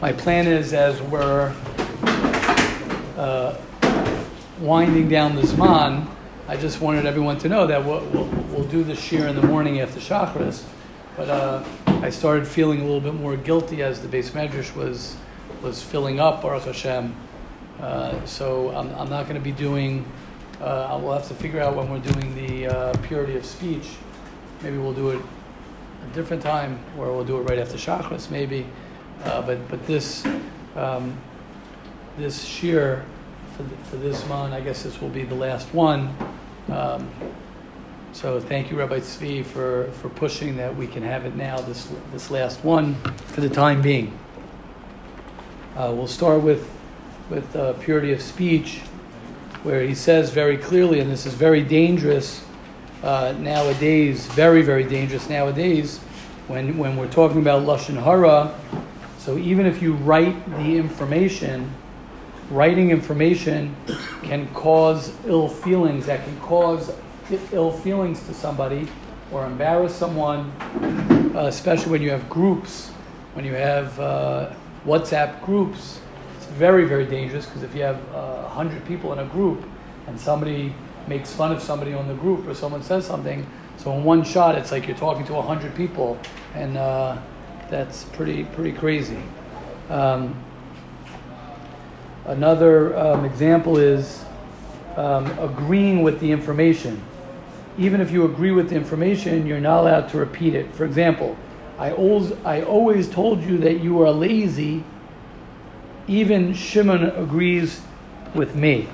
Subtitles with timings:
[0.00, 1.52] my plan is as we're
[3.16, 3.56] uh,
[4.60, 6.06] winding down the Zman,
[6.46, 9.42] I just wanted everyone to know that we'll, we'll, we'll do the shir in the
[9.42, 10.62] morning after Shachris.
[11.16, 15.16] But uh, I started feeling a little bit more guilty as the beis medrash was
[15.62, 17.12] was filling up, Baruch Hashem.
[17.80, 20.04] Uh, so I'm, I'm not going to be doing.
[20.60, 23.96] Uh, we'll have to figure out when we're doing the uh, purity of speech.
[24.62, 28.64] Maybe we'll do it a different time, or we'll do it right after Shachris, maybe.
[29.24, 30.24] Uh, but but this
[30.76, 31.16] um,
[32.16, 33.04] this shir
[33.56, 36.16] for, for this month, I guess this will be the last one.
[36.68, 37.10] Um,
[38.12, 41.88] so thank you, Rabbi Tzvi, for, for pushing that we can have it now, this,
[42.12, 42.94] this last one,
[43.26, 44.18] for the time being.
[45.76, 46.68] Uh, we'll start with,
[47.30, 48.78] with uh, purity of speech,
[49.62, 52.44] where he says very clearly, and this is very dangerous
[53.02, 55.98] uh, nowadays, very, very dangerous nowadays,
[56.48, 58.54] when, when we're talking about Lashon Hara.
[59.28, 61.70] So even if you write the information,
[62.48, 63.76] writing information
[64.22, 66.96] can cause ill feelings, that can cause
[67.52, 68.88] ill feelings to somebody
[69.30, 70.50] or embarrass someone,
[71.36, 72.88] uh, especially when you have groups,
[73.34, 74.54] when you have uh,
[74.86, 76.00] WhatsApp groups.
[76.38, 79.62] It's very, very dangerous because if you have uh, 100 people in a group
[80.06, 80.74] and somebody
[81.06, 84.54] makes fun of somebody on the group or someone says something, so in one shot
[84.54, 86.18] it's like you're talking to 100 people
[86.54, 87.18] and uh,
[87.68, 89.22] that's pretty, pretty crazy.
[89.88, 90.34] Um,
[92.28, 94.22] Another um, example is
[94.96, 97.02] um, agreeing with the information.
[97.78, 100.70] Even if you agree with the information, you're not allowed to repeat it.
[100.74, 101.38] For example,
[101.78, 104.84] I always, I always told you that you are lazy.
[106.06, 107.80] Even Shimon agrees
[108.34, 108.88] with me,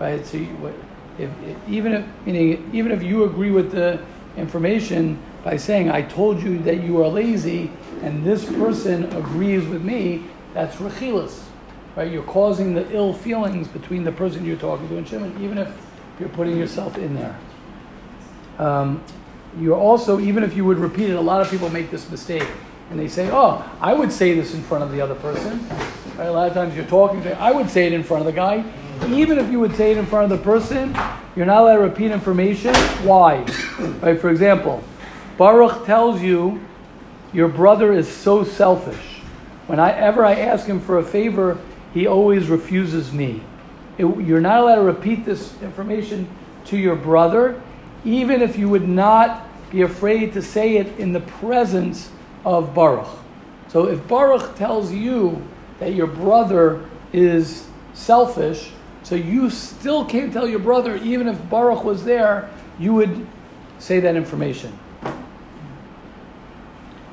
[0.00, 0.26] right?
[0.26, 0.74] So, you,
[1.20, 4.00] if, if, even if meaning even if you agree with the
[4.36, 7.70] information by saying I told you that you are lazy,
[8.02, 11.46] and this person agrees with me, that's rechilas
[11.96, 12.12] right?
[12.12, 15.68] You're causing the ill feelings between the person you're talking to and Shimon, even if
[16.20, 17.36] you're putting yourself in there.
[18.58, 19.02] Um,
[19.58, 22.46] you're also, even if you would repeat it, a lot of people make this mistake.
[22.90, 25.66] And they say, oh, I would say this in front of the other person.
[26.16, 26.26] Right?
[26.26, 28.32] A lot of times you're talking, to, I would say it in front of the
[28.32, 28.64] guy.
[29.08, 30.96] Even if you would say it in front of the person,
[31.34, 32.74] you're not allowed to repeat information.
[33.02, 33.38] Why?
[34.00, 34.20] Right?
[34.20, 34.84] For example,
[35.36, 36.60] Baruch tells you
[37.32, 39.20] your brother is so selfish.
[39.66, 41.58] Whenever I ask him for a favor,
[41.92, 43.42] he always refuses me.
[43.98, 46.28] It, you're not allowed to repeat this information
[46.66, 47.60] to your brother,
[48.04, 52.10] even if you would not be afraid to say it in the presence
[52.44, 53.08] of Baruch.
[53.68, 55.46] So if Baruch tells you
[55.80, 58.70] that your brother is selfish,
[59.02, 63.26] so you still can't tell your brother, even if Baruch was there, you would
[63.78, 64.78] say that information.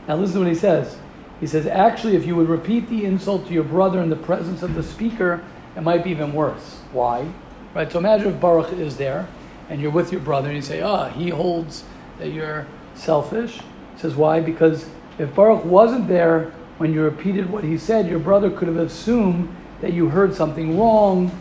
[0.08, 0.98] Now listen to what he says.
[1.40, 4.64] He says, actually, if you would repeat the insult to your brother in the presence
[4.64, 5.44] of the speaker,
[5.76, 6.80] it might be even worse.
[6.92, 7.32] Why?
[7.74, 7.92] Right?
[7.92, 9.28] So imagine if Baruch is there
[9.70, 11.84] and you're with your brother and you say, ah, he holds
[12.20, 13.58] that you're selfish.
[13.58, 14.40] He says, why?
[14.40, 14.88] Because
[15.18, 19.54] if Baruch wasn't there when you repeated what he said, your brother could have assumed
[19.82, 21.32] that you heard something wrong,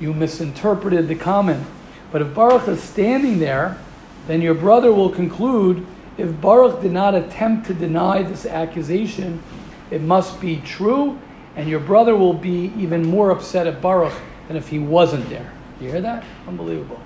[0.00, 1.66] you misinterpreted the comment.
[2.12, 3.78] But if Baruch is standing there,
[4.26, 5.86] then your brother will conclude
[6.18, 9.42] if Baruch did not attempt to deny this accusation,
[9.90, 11.18] it must be true,
[11.54, 14.14] and your brother will be even more upset at Baruch
[14.48, 15.52] than if he wasn't there.
[15.80, 16.24] You hear that?
[16.46, 17.00] Unbelievable.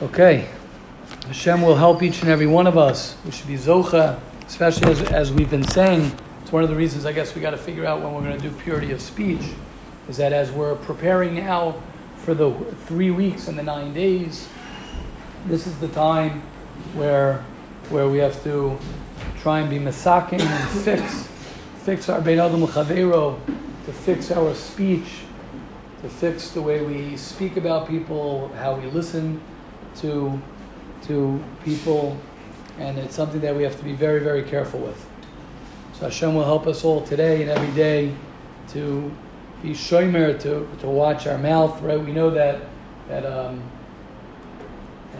[0.00, 0.48] Okay.
[1.26, 3.16] Hashem will help each and every one of us.
[3.24, 6.12] We should be zocha, especially as, as we've been saying.
[6.42, 8.40] It's one of the reasons I guess we got to figure out when we're going
[8.40, 9.42] to do purity of speech,
[10.08, 11.82] is that as we're preparing now
[12.16, 12.52] for the
[12.86, 14.48] three weeks and the nine days,
[15.46, 16.42] this is the time
[16.94, 17.44] where
[17.90, 18.78] where we have to
[19.40, 21.28] try and be masaking and fix
[21.82, 23.38] fix our bein adam chavero,
[23.86, 25.20] to fix our speech,
[26.02, 29.40] to fix the way we speak about people, how we listen
[29.96, 30.40] to
[31.02, 32.16] to people,
[32.78, 35.06] and it's something that we have to be very very careful with.
[35.94, 38.14] So Hashem will help us all today and every day
[38.68, 39.10] to
[39.62, 41.80] be shomer, to to watch our mouth.
[41.80, 42.60] Right, we know that
[43.08, 43.24] that.
[43.24, 43.62] Um,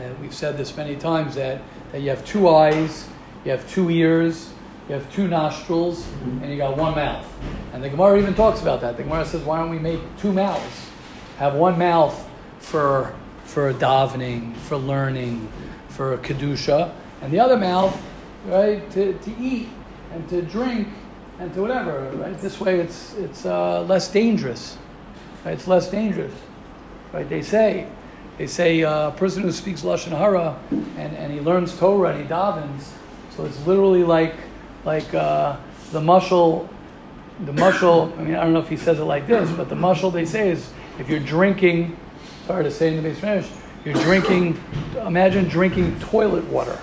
[0.01, 1.61] and we've said this many times that,
[1.93, 3.09] that you have two eyes,
[3.45, 4.53] you have two ears,
[4.89, 7.27] you have two nostrils, and you got one mouth.
[7.73, 8.97] And the Gemara even talks about that.
[8.97, 10.91] The Gemara says, why don't we make two mouths?
[11.39, 12.29] Have one mouth
[12.59, 13.15] for,
[13.45, 15.51] for davening, for learning,
[15.89, 18.01] for kedusha, and the other mouth,
[18.47, 19.69] right, to, to eat
[20.13, 20.89] and to drink
[21.39, 22.11] and to whatever.
[22.15, 24.77] Right, this way it's it's uh, less dangerous.
[25.45, 25.53] Right?
[25.53, 26.35] It's less dangerous.
[27.13, 27.29] Right?
[27.29, 27.89] They say
[28.39, 32.23] they say uh, a person who speaks lashon hara and, and he learns Torah and
[32.23, 32.89] he davens,
[33.37, 34.35] so it's literally like
[34.85, 35.57] like uh,
[35.91, 36.69] the mushal,
[37.45, 38.17] the mushal.
[38.19, 40.25] I mean, I don't know if he says it like this, but the mushal they
[40.25, 41.99] say is if you're drinking.
[42.47, 43.51] Sorry to say in the base Spanish.
[43.85, 44.63] You're drinking.
[44.97, 46.79] Imagine drinking toilet water.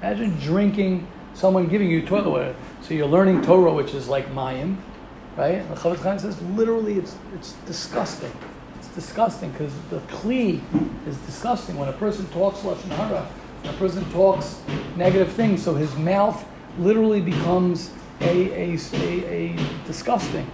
[0.00, 2.56] Imagine drinking someone giving you toilet water.
[2.82, 4.76] So you're learning Torah, which is like Mayim,
[5.36, 5.66] right?
[5.68, 8.32] The Chofetz Chaim says literally it's, it's disgusting.
[8.94, 10.60] Disgusting because the Kli
[11.06, 11.76] is disgusting.
[11.76, 13.22] When a person talks Lashon Hara,
[13.62, 14.60] when a person talks
[14.96, 16.44] negative things, so his mouth
[16.78, 19.56] literally becomes a, a, a, a
[19.86, 20.50] disgusting.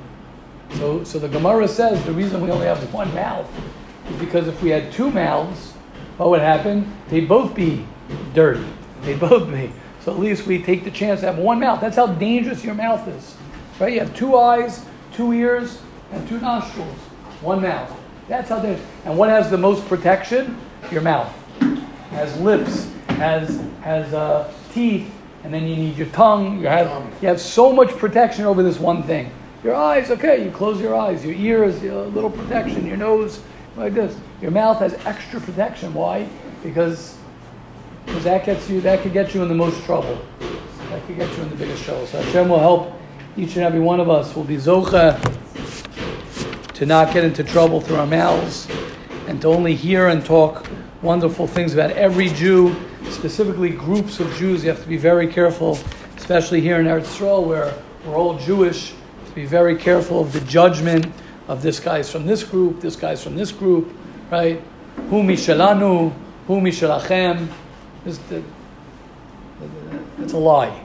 [0.74, 3.48] So, so the Gemara says the reason we only have one mouth
[4.10, 5.72] is because if we had two mouths,
[6.16, 6.92] what would happen?
[7.08, 7.86] They'd both be
[8.34, 8.66] dirty.
[9.02, 9.72] They'd both be.
[10.00, 11.80] So at least we take the chance to have one mouth.
[11.80, 13.34] That's how dangerous your mouth is.
[13.80, 13.94] Right?
[13.94, 15.80] You have two eyes, two ears,
[16.12, 16.96] and two nostrils.
[17.40, 17.94] One mouth.
[18.28, 18.86] That's how dangerous.
[19.04, 20.58] And what has the most protection?
[20.90, 21.32] Your mouth.
[22.10, 25.10] Has lips, has has uh, teeth,
[25.44, 26.60] and then you need your tongue.
[26.60, 26.88] You have
[27.22, 29.30] you have so much protection over this one thing.
[29.62, 31.24] Your eyes, okay, you close your eyes.
[31.24, 32.86] Your ears, a little protection.
[32.86, 33.42] Your nose,
[33.76, 34.16] like this.
[34.40, 35.94] Your mouth has extra protection.
[35.94, 36.28] Why?
[36.62, 37.16] Because
[38.06, 40.20] because that gets you that could get you in the most trouble.
[40.90, 42.06] That could get you in the biggest trouble.
[42.06, 42.92] So Hashem will help
[43.36, 44.34] each and every one of us.
[44.34, 45.20] Will be zocha
[46.76, 48.68] to not get into trouble through our mouths
[49.28, 50.66] and to only hear and talk
[51.00, 52.76] wonderful things about every Jew,
[53.08, 54.62] specifically groups of Jews.
[54.62, 55.78] You have to be very careful,
[56.18, 57.72] especially here in Eretz Yisrael, where
[58.04, 58.92] we're all Jewish.
[59.26, 61.06] To be very careful of the judgment
[61.48, 63.90] of this guy's from this group, this guy's from this group,
[64.30, 64.62] right?
[65.08, 66.12] Hu mishalanu,
[66.46, 67.48] hu mishalachem.
[68.04, 68.20] It's
[70.34, 70.84] a lie.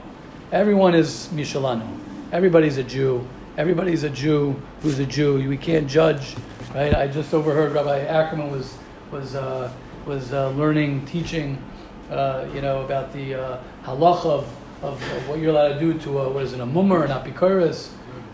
[0.52, 1.98] Everyone is mishalanu.
[2.32, 3.26] Everybody's a Jew.
[3.58, 5.46] Everybody's a Jew who's a Jew.
[5.46, 6.36] We can't judge,
[6.74, 6.94] right?
[6.94, 8.78] I just overheard Rabbi Ackerman was
[9.10, 9.70] was uh,
[10.06, 11.62] was uh, learning, teaching,
[12.10, 15.98] uh, you know, about the uh, halacha of, of, of, what you're allowed to do
[15.98, 17.90] to a, what is it, a mummer, an apikoris,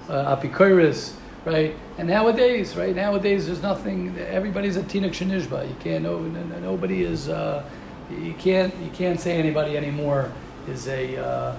[0.08, 1.74] uh, apikoris, right?
[1.98, 2.94] And nowadays, right?
[2.94, 4.16] Nowadays, there's nothing.
[4.18, 5.68] Everybody's a tinuk shenishba.
[5.68, 6.04] You can't.
[6.04, 7.28] No, nobody is.
[7.28, 7.68] Uh,
[8.08, 8.72] you can't.
[8.76, 10.30] You can't say anybody anymore
[10.68, 11.56] is a.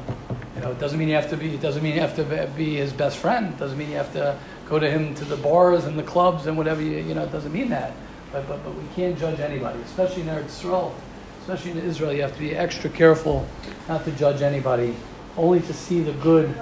[0.60, 1.54] You know, it doesn't mean you have to be.
[1.54, 3.54] It doesn't mean you have to be his best friend.
[3.54, 6.48] It doesn't mean you have to go to him to the bars and the clubs
[6.48, 6.82] and whatever.
[6.82, 7.94] You, you know, it doesn't mean that.
[8.34, 10.94] But, but, but we can't judge anybody, especially in Eretz Israel.
[11.40, 13.48] Especially in Israel, you have to be extra careful
[13.88, 14.98] not to judge anybody,
[15.38, 16.54] only to see the good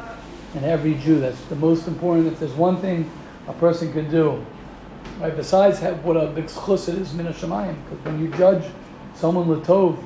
[0.54, 1.20] in every Jew.
[1.20, 2.28] That's the most important.
[2.28, 3.10] If there's one thing
[3.48, 4.46] a person can do,
[5.20, 8.64] right, besides have what a big schus is, min Because when you judge
[9.16, 9.98] someone latov,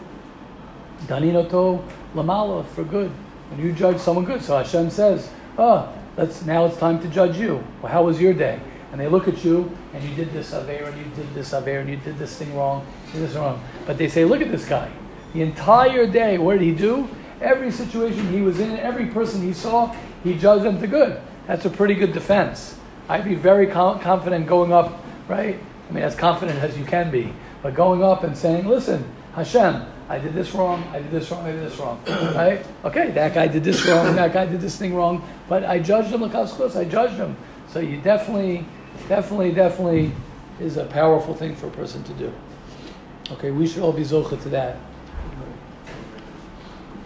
[1.07, 1.85] daninoto
[2.15, 3.11] lamala for good.
[3.51, 7.07] When you judge someone good, so Hashem says, ah, "Oh, let's now it's time to
[7.07, 7.63] judge you.
[7.81, 8.59] Well, how was your day?"
[8.91, 11.79] and they look at you and you did this aver and you did this aver
[11.79, 13.63] and you did this thing wrong, this wrong.
[13.85, 14.91] But they say, look at this guy.
[15.33, 17.09] The entire day, what did he do?
[17.41, 21.21] Every situation he was in, every person he saw, he judged them to good.
[21.47, 22.77] That's a pretty good defense.
[23.07, 25.57] I'd be very confident going up, right?
[25.89, 27.33] I mean, as confident as you can be,
[27.63, 31.45] but going up and saying, listen, Hashem, I did this wrong, I did this wrong,
[31.45, 32.01] I did this wrong,
[32.35, 32.65] right?
[32.83, 36.09] Okay, that guy did this wrong, that guy did this thing wrong, but I judged
[36.09, 37.37] him, close, I judged him.
[37.69, 38.65] So you definitely
[39.07, 40.11] definitely, definitely
[40.59, 42.33] is a powerful thing for a person to do.
[43.31, 44.77] Okay, we should all be zocha to that.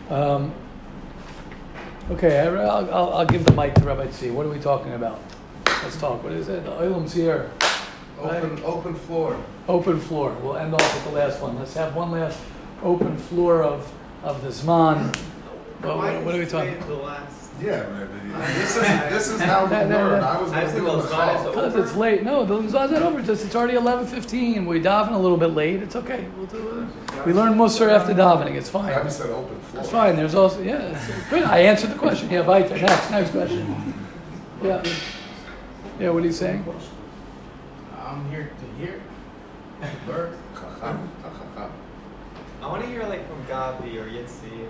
[0.10, 0.52] Um,
[2.10, 4.32] okay, I'll, I'll, I'll, give the mic to Rabbi Tzvi.
[4.32, 5.20] What are we talking about?
[5.84, 6.24] Let's talk.
[6.24, 6.64] What is it?
[6.64, 7.52] The Olam's here.
[8.20, 8.66] Open, right?
[8.66, 9.40] open floor.
[9.68, 10.36] Open floor.
[10.42, 11.60] We'll end off with the last one.
[11.60, 12.40] Let's have one last
[12.86, 13.92] open floor of,
[14.24, 15.16] of the Zman.
[15.82, 17.28] What, what, what are we talking about?
[17.62, 18.34] Yeah, maybe.
[18.60, 20.22] This is this is how we learn.
[20.22, 22.24] I was going to do it Because it's late.
[22.24, 23.22] No, the Limzah's not over.
[23.22, 24.66] Just it's already eleven fifteen.
[24.66, 25.82] We daven a little bit late.
[25.82, 26.28] It's okay.
[26.36, 27.26] We'll do it.
[27.26, 28.56] We learn Musar after davening.
[28.56, 28.92] It's fine.
[28.92, 29.84] I said open floor.
[29.84, 30.16] It's fine.
[30.18, 31.02] There's also yeah.
[31.30, 31.44] Good.
[31.44, 32.30] I answered the question.
[32.30, 32.78] Yeah, weiter.
[32.78, 33.94] Next, next question.
[34.62, 34.84] Yeah.
[36.00, 36.10] Yeah.
[36.10, 36.66] What are you saying?
[37.98, 39.02] I'm here to hear.
[40.08, 40.38] Learn.
[42.66, 44.68] I want to hear like from Gabi or Yitzi.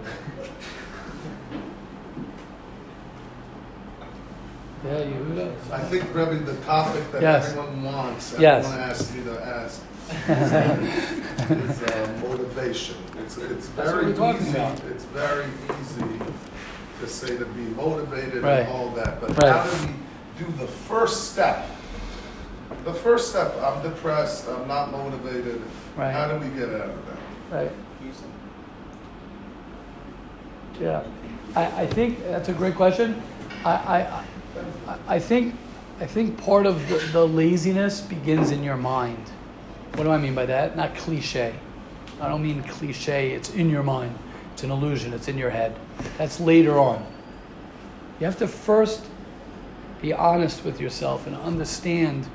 [4.83, 5.71] Yeah, Yehuda.
[5.71, 7.51] I think probably the topic that yes.
[7.51, 8.65] everyone wants, yes.
[8.65, 9.81] everyone asks you to ask,
[11.49, 12.97] is uh, motivation.
[13.19, 14.49] It's, it's very easy.
[14.49, 14.83] About.
[14.89, 15.45] It's very
[15.79, 16.19] easy
[16.99, 18.59] to say to be motivated right.
[18.59, 19.53] and all that, but right.
[19.53, 19.93] how do we
[20.45, 21.65] do the first step?
[22.83, 23.55] The first step.
[23.61, 24.49] I'm depressed.
[24.49, 25.61] I'm not motivated.
[25.95, 26.11] Right.
[26.11, 27.14] How do we get out of that?
[27.51, 27.71] Right.
[30.79, 31.03] Yeah,
[31.55, 33.21] I, I think that's a great question.
[33.63, 34.25] I, I
[35.07, 35.55] I think,
[35.99, 39.29] I think part of the, the laziness begins in your mind.
[39.95, 40.75] What do I mean by that?
[40.75, 41.53] Not cliche.
[42.19, 43.31] I don't mean cliche.
[43.31, 44.17] It's in your mind.
[44.53, 45.13] It's an illusion.
[45.13, 45.75] It's in your head.
[46.17, 47.05] That's later on.
[48.19, 49.05] You have to first
[50.01, 52.27] be honest with yourself and understand.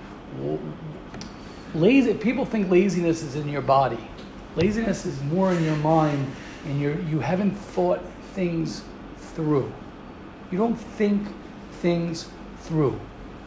[1.75, 3.99] Lazy people think laziness is in your body.
[4.57, 6.26] Laziness is more in your mind,
[6.66, 8.00] and you you haven't thought
[8.35, 8.83] things
[9.35, 9.73] through.
[10.50, 11.28] You don't think
[11.80, 12.28] things
[12.62, 12.99] through.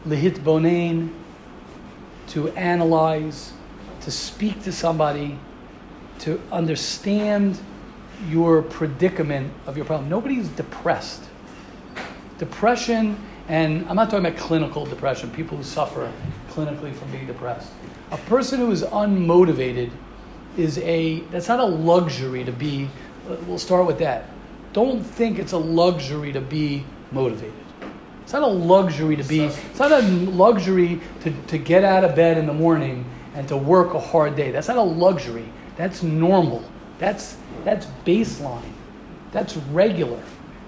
[0.06, 1.12] Lihit bonain,
[2.28, 3.52] to analyze,
[4.00, 5.38] to speak to somebody,
[6.20, 7.58] to understand
[8.28, 10.08] your predicament of your problem.
[10.08, 11.22] Nobody's depressed.
[12.38, 13.18] Depression,
[13.48, 16.10] and I'm not talking about clinical depression, people who suffer
[16.50, 17.70] clinically from being depressed.
[18.10, 19.90] A person who is unmotivated
[20.56, 22.88] is a, that's not a luxury to be,
[23.46, 24.28] we'll start with that.
[24.72, 27.54] Don't think it's a luxury to be motivated.
[28.22, 32.16] It's not a luxury to be, it's not a luxury to, to get out of
[32.16, 34.50] bed in the morning and to work a hard day.
[34.50, 35.48] That's not a luxury.
[35.76, 36.64] That's normal.
[36.98, 38.72] That's, that's baseline.
[39.32, 40.22] That's regular.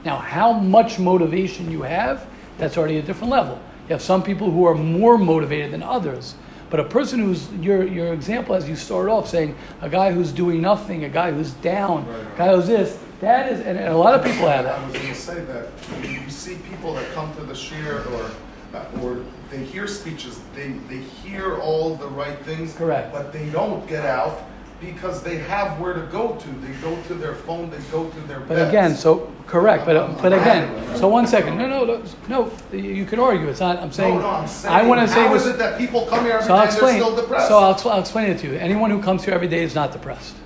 [0.04, 2.26] Now, how much motivation you have,
[2.58, 3.60] that's already a different level.
[3.88, 6.34] You have some people who are more motivated than others.
[6.68, 10.32] But a person who's your your example as you start off saying a guy who's
[10.32, 12.34] doing nothing, a guy who's down, right, right.
[12.34, 14.78] a guy who's this, that is, and, a lot of people have that.
[14.78, 15.68] I was going to say that
[16.02, 18.30] you see people that come to the shir or
[18.74, 23.48] uh, or they hear speeches, they they hear all the right things, correct, but they
[23.50, 24.42] don't get out
[24.80, 26.48] because they have where to go to.
[26.48, 27.70] They go to their phone.
[27.70, 28.40] They go to their.
[28.40, 28.68] But beds.
[28.68, 29.84] again, so correct.
[29.86, 31.58] But uh, but again, so one second.
[31.58, 32.50] No, no, no.
[32.72, 33.48] You can argue.
[33.48, 33.78] It's not.
[33.78, 34.14] I'm saying.
[34.14, 34.30] No, no.
[34.30, 34.74] I'm saying.
[34.74, 35.26] I want to say.
[35.26, 37.48] How is it that people come here every so I'll explain, still depressed?
[37.48, 38.54] So I'll, I'll explain it to you.
[38.54, 40.36] Anyone who comes here every day is not depressed.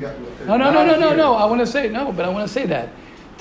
[0.00, 1.34] No, no, no, no, no, no.
[1.34, 2.88] I want to say no, but I want to say that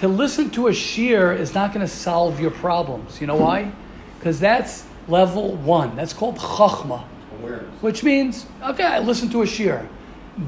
[0.01, 3.21] to listen to a shir is not going to solve your problems.
[3.21, 3.71] You know why?
[4.17, 5.95] Because that's level one.
[5.95, 7.03] That's called chachma,
[7.39, 7.81] Awareness.
[7.83, 9.87] which means okay, I listen to a shir.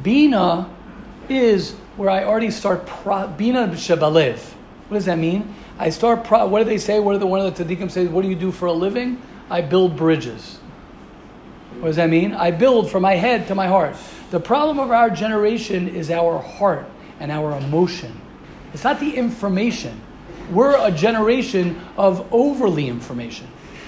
[0.01, 0.67] Bina
[1.29, 4.39] is where I already start pro, Bina Shabalev.
[4.88, 5.53] What does that mean?
[5.79, 6.23] I start.
[6.23, 7.00] Pro, what do they say?
[7.00, 8.07] What do the one of the tzaddikim say?
[8.07, 9.21] What do you do for a living?
[9.50, 10.59] I build bridges.
[11.79, 12.33] What does that mean?
[12.33, 13.95] I build from my head to my heart.
[14.31, 16.85] The problem of our generation is our heart
[17.19, 18.19] and our emotion.
[18.73, 20.00] It's not the information.
[20.51, 23.47] We're a generation of overly information.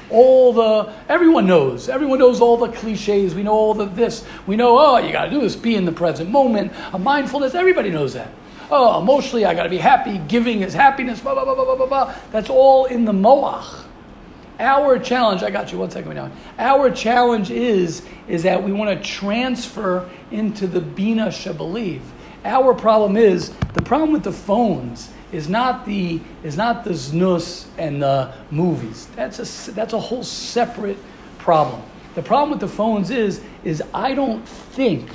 [0.09, 1.89] All the, everyone knows.
[1.89, 3.33] Everyone knows all the cliches.
[3.33, 4.25] We know all the this.
[4.45, 7.55] We know, oh, you got to do this, be in the present moment, a mindfulness.
[7.55, 8.31] Everybody knows that.
[8.71, 10.19] Oh, emotionally, I got to be happy.
[10.27, 12.15] Giving is happiness, blah, blah, blah, blah, blah, blah.
[12.31, 13.83] That's all in the moach.
[14.59, 16.31] Our challenge, I got you one second now.
[16.57, 22.01] Our challenge is, is that we want to transfer into the Bina Shabaliv.
[22.45, 27.65] Our problem is, the problem with the phones is not the, is not the znus
[27.77, 29.08] and the movies.
[29.15, 30.98] That's a, that's a whole separate
[31.38, 31.82] problem.
[32.15, 35.10] The problem with the phones is, is I don't think,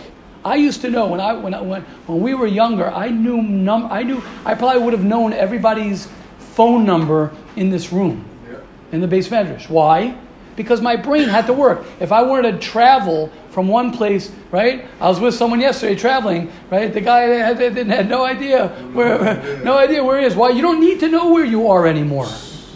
[0.44, 3.42] I used to know when I, when, I, when, when we were younger, I knew,
[3.42, 8.24] num, I knew, I probably would have known everybody's phone number in this room
[8.92, 9.68] in the beis medrash.
[9.68, 10.16] Why?
[10.62, 11.86] Because my brain had to work.
[12.00, 14.86] If I wanted to travel from one place, right?
[15.00, 16.92] I was with someone yesterday traveling, right?
[16.92, 20.36] The guy had, had, had no idea where, no idea where he is.
[20.36, 20.50] Why?
[20.50, 22.28] You don't need to know where you are anymore.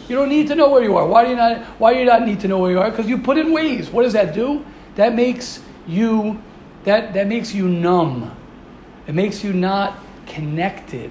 [0.08, 1.06] You don't need to know where you are.
[1.06, 1.62] Why do you not?
[1.78, 2.90] Why do you not need to know where you are?
[2.90, 3.92] Because you put in Waze.
[3.92, 4.64] What does that do?
[4.96, 6.42] That makes you
[6.84, 8.34] that that makes you numb.
[9.06, 11.10] It makes you not connected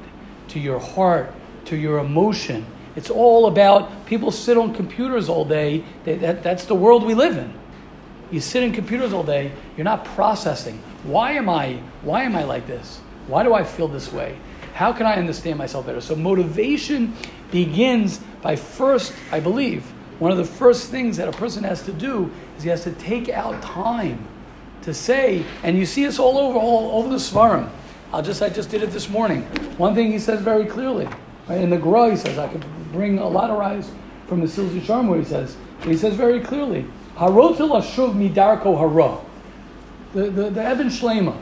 [0.49, 1.33] to your heart,
[1.65, 2.65] to your emotion.
[2.95, 5.83] It's all about people sit on computers all day.
[6.03, 7.53] They, that, that's the world we live in.
[8.31, 10.81] You sit in computers all day, you're not processing.
[11.03, 12.99] Why am I why am I like this?
[13.27, 14.37] Why do I feel this way?
[14.73, 16.01] How can I understand myself better?
[16.01, 17.15] So motivation
[17.51, 19.83] begins by first, I believe,
[20.19, 22.91] one of the first things that a person has to do is he has to
[22.93, 24.27] take out time
[24.83, 27.69] to say, and you see this all over all over the Svarim.
[28.11, 29.43] I'll just I just did it this morning.
[29.77, 31.07] One thing he says very clearly.
[31.47, 31.59] Right?
[31.59, 33.91] In the Gra, he says, I could bring a lot of rise
[34.27, 36.85] from the Silzi Sharm where he says, he says very clearly,
[37.17, 39.19] Harotel Ashuv Midarko Hara.
[40.13, 41.35] The, the, the Even Shlema.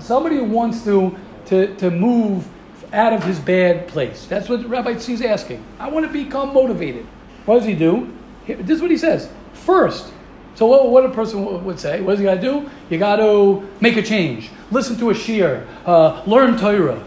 [0.00, 2.46] Somebody who wants to, to, to move
[2.92, 4.26] out of his bad place.
[4.26, 5.64] That's what Rabbi Tzvi is asking.
[5.78, 7.06] I want to become motivated.
[7.46, 8.12] What does he do?
[8.46, 9.30] This is what he says.
[9.52, 10.12] First,
[10.54, 12.70] so what, what a person would say, what does he got to do?
[12.90, 14.50] You got to make a change.
[14.70, 15.66] Listen to a shir.
[15.86, 17.02] Uh, learn Torah.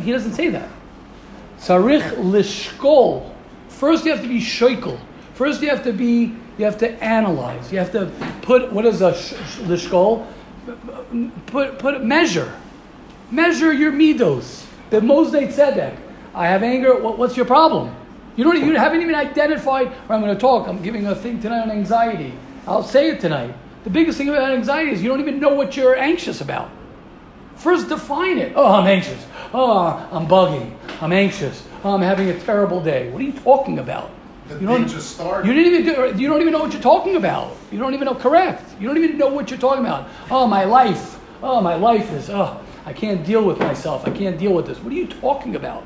[0.00, 0.68] He doesn't say that.
[1.64, 3.32] Sarich lishkol.
[3.68, 5.00] First, you have to be shoikel.
[5.32, 6.34] First, you have to be.
[6.58, 7.72] You have to analyze.
[7.72, 10.26] You have to put what is a lishkol?
[11.46, 12.52] Put put measure.
[13.30, 14.66] Measure your midos.
[14.90, 15.96] The Mosdei Tzedek.
[16.34, 17.00] I have anger.
[17.00, 17.96] What, what's your problem?
[18.36, 18.62] You don't.
[18.62, 19.88] You haven't even identified.
[20.08, 20.68] Or I'm going to talk.
[20.68, 22.34] I'm giving a thing tonight on anxiety.
[22.66, 23.54] I'll say it tonight.
[23.84, 26.70] The biggest thing about anxiety is you don't even know what you're anxious about.
[27.56, 28.52] First, define it.
[28.54, 29.24] Oh, I'm anxious.
[29.52, 30.76] Oh, I'm bugging.
[31.00, 31.66] I'm anxious.
[31.84, 33.10] oh, I'm having a terrible day.
[33.10, 34.10] What are you talking about?
[34.48, 35.48] The you don't, just started.
[35.48, 37.56] You didn't even do, you don't even know what you're talking about.
[37.72, 38.62] You don't even know correct.
[38.78, 40.08] You don't even know what you're talking about.
[40.30, 41.18] Oh, my life.
[41.42, 44.06] Oh, my life is oh, I can't deal with myself.
[44.06, 44.78] I can't deal with this.
[44.78, 45.84] What are you talking about?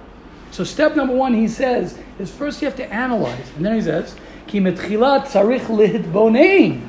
[0.50, 3.82] So step number one, he says, is first you have to analyze, and then he
[3.82, 6.88] says, "Ki tzarich lihitbonein."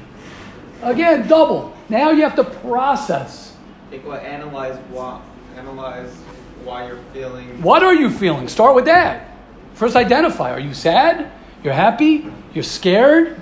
[0.82, 1.74] Again, double.
[1.90, 3.49] Now you have to process.
[3.92, 4.24] Like what?
[4.24, 5.22] Analyze what?
[5.58, 6.14] Analyze
[6.64, 7.62] why you're feeling.
[7.62, 8.48] What are you feeling?
[8.48, 9.36] Start with that.
[9.74, 10.52] First, identify.
[10.52, 11.32] Are you sad?
[11.64, 12.28] You're happy?
[12.54, 13.42] You're scared?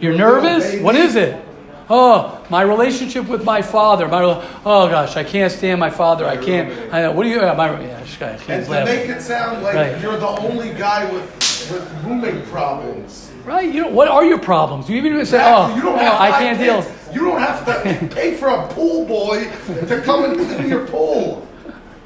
[0.00, 0.80] You're nervous?
[0.80, 1.44] What is it?
[1.90, 4.06] Oh, my relationship with my father.
[4.08, 6.26] My, oh gosh, I can't stand my father.
[6.26, 6.92] I can't.
[6.92, 7.40] I, what do you?
[7.40, 10.02] Uh, my, yeah, I can't and to make it sound like right.
[10.02, 11.24] you're the only guy with
[11.70, 13.32] with roommate problems.
[13.44, 13.72] Right.
[13.72, 14.90] You know what are your problems?
[14.90, 16.86] You even say, "Oh, you don't have I can't kids.
[16.86, 19.50] deal." You don't have to pay for a pool boy
[19.86, 21.46] to come and clean your pool.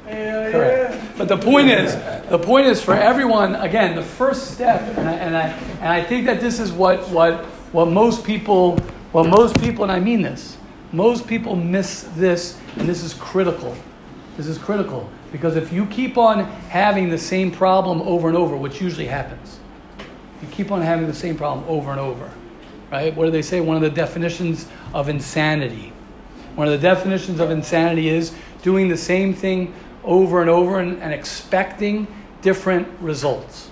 [0.05, 1.17] Correct.
[1.17, 1.95] But the point is,
[2.29, 3.55] the point is for everyone.
[3.55, 5.47] Again, the first step, and I, and I,
[5.79, 8.77] and I think that this is what what what most people,
[9.11, 10.57] what most people, and I mean this,
[10.91, 13.75] most people miss this, and this is critical.
[14.37, 18.55] This is critical because if you keep on having the same problem over and over,
[18.55, 19.59] which usually happens,
[20.41, 22.31] you keep on having the same problem over and over,
[22.93, 23.15] right?
[23.15, 23.59] What do they say?
[23.59, 25.91] One of the definitions of insanity.
[26.53, 29.73] One of the definitions of insanity is doing the same thing
[30.03, 32.05] over and over and, and expecting
[32.43, 33.71] different results.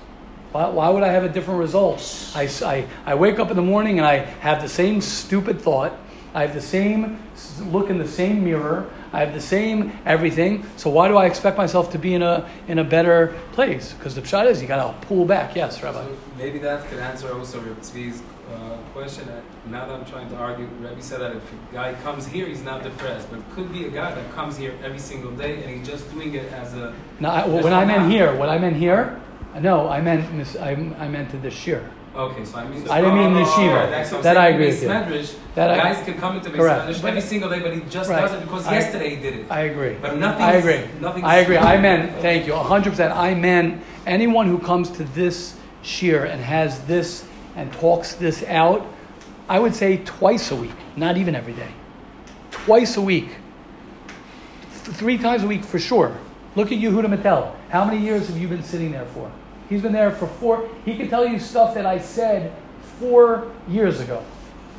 [0.53, 2.31] Why, why, would I have a different result?
[2.33, 5.93] I, I, I wake up in the morning and I have the same stupid thought.
[6.33, 7.21] I have the same
[7.59, 8.89] look in the same mirror.
[9.13, 10.65] I have the same everything.
[10.77, 13.93] So why do I expect myself to be in a in a better place?
[13.93, 15.55] Because the pshat is you got to pull back.
[15.55, 16.01] Yes, Rabbi.
[16.01, 18.23] So maybe that could answer also Rabbi Tzvi's
[18.53, 19.27] uh, question.
[19.67, 22.63] Now that I'm trying to argue, Rabbi said that if a guy comes here, he's
[22.63, 25.70] not depressed, but it could be a guy that comes here every single day and
[25.75, 26.93] he's just doing it as a.
[27.20, 29.22] No, I, when I meant here, what I meant here,
[29.60, 31.89] no, I meant I, I meant to the shir.
[32.13, 33.89] Okay, so I mean, I didn't mean yeshiva.
[33.89, 34.89] That, that I agree with you.
[34.89, 38.21] Medrash, that guys can come into Medrash every single day, but he just right.
[38.21, 39.52] does it because I, yesterday he did it.
[39.52, 39.95] I agree.
[40.02, 40.43] But nothing.
[40.43, 40.99] I agree.
[40.99, 41.23] Nothing.
[41.23, 41.58] I agree.
[41.58, 42.21] I meant.
[42.21, 42.56] Thank you.
[42.56, 43.13] hundred percent.
[43.13, 48.85] I meant anyone who comes to this shir and has this and talks this out.
[49.47, 51.71] I would say twice a week, not even every day.
[52.51, 53.35] Twice a week.
[54.85, 56.17] Th- three times a week for sure.
[56.55, 57.55] Look at Yehuda Mattel.
[57.69, 59.31] How many years have you been sitting there for?
[59.69, 60.69] He's been there for four.
[60.83, 62.53] He can tell you stuff that I said
[62.99, 64.23] four years ago.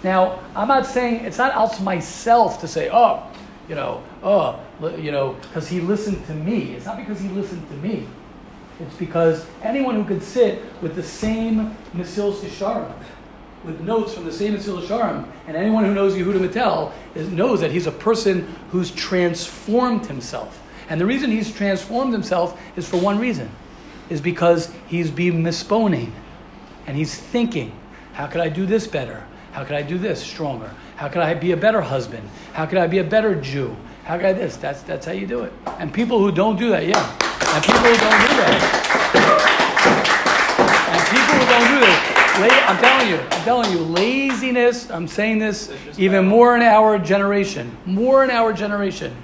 [0.03, 3.27] Now, I'm not saying it's not out to myself to say, oh,
[3.69, 4.61] you know, oh,
[4.99, 6.75] you know, because he listened to me.
[6.75, 8.07] It's not because he listened to me.
[8.81, 12.93] It's because anyone who could sit with the same Mesilas Yesharim,
[13.65, 17.61] with notes from the same Mesilas Yesharim, and anyone who knows Yehuda Mattel is, knows
[17.61, 20.61] that he's a person who's transformed himself.
[20.89, 23.51] And the reason he's transformed himself is for one reason
[24.11, 26.11] is because he's being misboning
[26.87, 27.73] and he's thinking,
[28.13, 29.25] how could I do this better?
[29.53, 30.75] How could I do this stronger?
[30.97, 32.29] How could I be a better husband?
[32.53, 33.77] How could I be a better Jew?
[34.05, 34.57] How could I this?
[34.57, 35.53] That's, that's how you do it.
[35.79, 36.99] And people who don't do that, yeah.
[37.55, 38.55] And people who don't do that,
[40.89, 41.99] and people who don't do this,
[42.69, 47.77] I'm telling you, I'm telling you, laziness, I'm saying this even more in our generation,
[47.85, 49.15] more in our generation,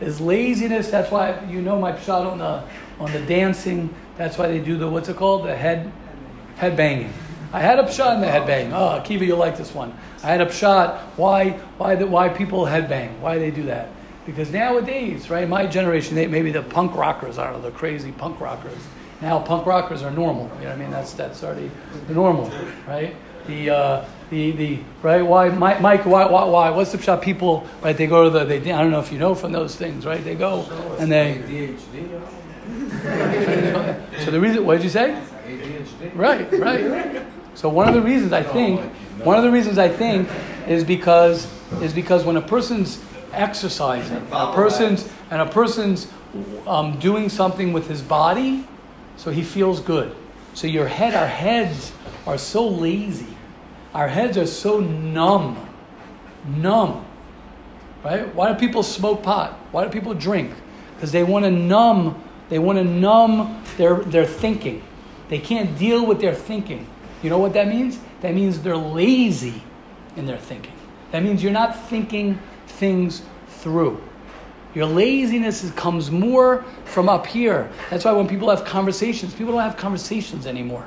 [0.00, 0.90] is laziness.
[0.90, 2.62] That's why you know my shot on the,
[3.00, 5.46] on the dancing that's why they do the what's it called?
[5.46, 5.90] The head
[6.56, 7.12] head banging.
[7.52, 8.74] I had a shot in the head bang.
[8.74, 9.96] Oh, Kiva, you'll like this one.
[10.24, 10.98] I had a shot.
[11.16, 13.22] Why why the, why people head bang?
[13.22, 13.88] Why they do that?
[14.28, 18.12] Because nowadays, right, my generation, they, maybe the punk rockers, I don't know, the crazy
[18.12, 18.76] punk rockers.
[19.22, 20.50] Now punk rockers are normal.
[20.58, 20.90] You know what I mean?
[20.90, 21.70] That's that's already
[22.08, 22.52] the normal,
[22.86, 23.16] right?
[23.46, 25.22] The uh, the the right?
[25.22, 26.04] Why Mike?
[26.04, 26.68] Why, why why?
[26.68, 27.22] What's the shot?
[27.22, 27.96] People right?
[27.96, 28.58] They go to the they.
[28.70, 30.22] I don't know if you know from those things, right?
[30.22, 30.66] They go
[30.98, 31.74] and they.
[34.24, 35.18] so the reason, what did you say?
[35.46, 36.14] ADHD.
[36.14, 37.26] right, right.
[37.54, 38.82] So one of the reasons I think,
[39.24, 40.28] one of the reasons I think
[40.66, 46.10] is because is because when a person's exercising, a person's and a person's
[46.66, 48.66] um, doing something with his body,
[49.16, 50.14] so he feels good.
[50.54, 51.92] So your head, our heads
[52.26, 53.36] are so lazy,
[53.94, 55.68] our heads are so numb,
[56.46, 57.04] numb.
[58.04, 58.32] Right?
[58.34, 59.52] Why do people smoke pot?
[59.72, 60.52] Why do people drink?
[60.94, 64.82] Because they want to numb they want to numb their, their thinking.
[65.28, 66.86] They can't deal with their thinking.
[67.22, 67.98] You know what that means?
[68.20, 69.62] That means they're lazy
[70.16, 70.72] in their thinking.
[71.10, 72.38] That means you're not thinking
[72.78, 74.00] things through.
[74.74, 77.70] Your laziness comes more from up here.
[77.90, 80.86] That's why when people have conversations, people don't have conversations anymore.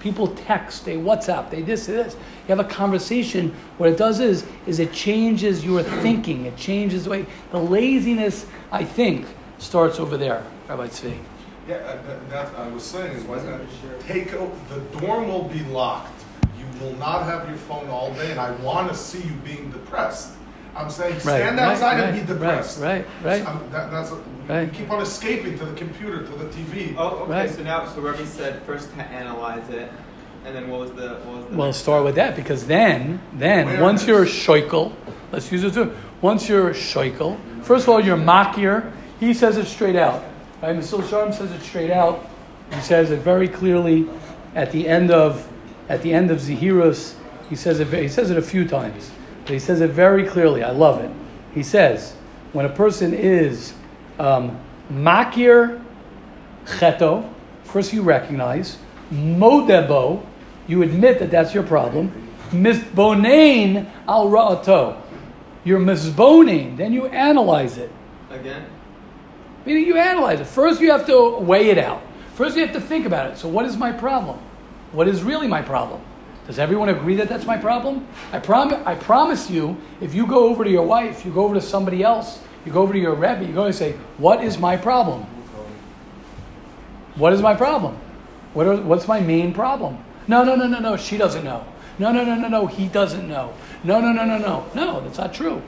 [0.00, 2.14] People text, they WhatsApp, they this, they this.
[2.14, 3.54] You have a conversation.
[3.78, 6.46] What it does is, is it changes your thinking.
[6.46, 7.26] It changes the way.
[7.50, 9.26] The laziness, I think,
[9.58, 10.44] starts over there.
[10.68, 11.18] Rabbi Tzvi.
[11.68, 13.58] Yeah, uh, that's I was saying is uh,
[14.06, 16.24] take a, the dorm will be locked.
[16.58, 19.70] You will not have your phone all day, and I want to see you being
[19.70, 20.37] depressed.
[20.76, 22.80] I'm saying stand right, outside right, and be depressed.
[22.80, 23.70] Right, right, right.
[23.72, 24.14] That, that's a,
[24.48, 24.62] right.
[24.62, 26.94] You keep on escaping to the computer, to the TV.
[26.96, 27.32] Oh, okay.
[27.32, 27.50] Right.
[27.50, 29.90] So now, so Rebbe said first to analyze it,
[30.44, 31.56] and then what was the what was the?
[31.56, 34.94] Well, start with that because then, then once you're a shoikel,
[35.32, 35.94] let's use it too.
[36.20, 38.92] Once you're a shoikel, first of all, you're makir.
[39.20, 40.24] He says it straight out.
[40.62, 40.76] Right?
[40.76, 42.28] Mesilas Yesharim says it straight out.
[42.72, 44.08] He says it very clearly
[44.54, 45.48] at the end of
[45.88, 47.14] at the end of Zahirus.
[47.48, 47.88] He says it.
[47.88, 49.10] He says it a few times,
[49.48, 50.62] he says it very clearly.
[50.62, 51.10] I love it.
[51.54, 52.14] He says
[52.52, 53.74] when a person is
[54.18, 54.58] um,
[54.90, 55.82] makir
[56.64, 57.30] cheto,
[57.64, 58.78] first you recognize
[59.12, 60.24] modebo,
[60.66, 62.28] you admit that that's your problem.
[62.50, 65.00] Misbonain al ra'ato,
[65.64, 67.90] you're misboning, then you analyze it.
[68.30, 68.66] Again.
[69.64, 70.46] Meaning you analyze it.
[70.46, 72.02] First, you have to weigh it out.
[72.34, 73.38] First, you have to think about it.
[73.38, 74.38] So, what is my problem?
[74.92, 76.00] What is really my problem?
[76.48, 78.08] Does everyone agree that that's my problem?
[78.32, 81.54] I, prom- I promise you, if you go over to your wife, you go over
[81.54, 84.58] to somebody else, you go over to your Rebbe, you go and say, What is
[84.58, 85.26] my problem?
[87.16, 87.98] What is my problem?
[88.54, 90.02] What are, what's my main problem?
[90.26, 91.66] No, no, no, no, no, she doesn't know.
[91.98, 93.52] No, no, no, no, no, he doesn't know.
[93.84, 94.64] No, no, no, no, no.
[94.74, 95.60] No, that's not true.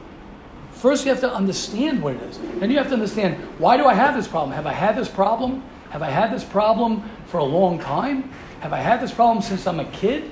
[0.73, 2.39] First, you have to understand what it is.
[2.59, 4.53] Then you have to understand why do I have this problem?
[4.53, 5.63] Have I had this problem?
[5.91, 8.31] Have I had this problem for a long time?
[8.61, 10.31] Have I had this problem since I'm a kid?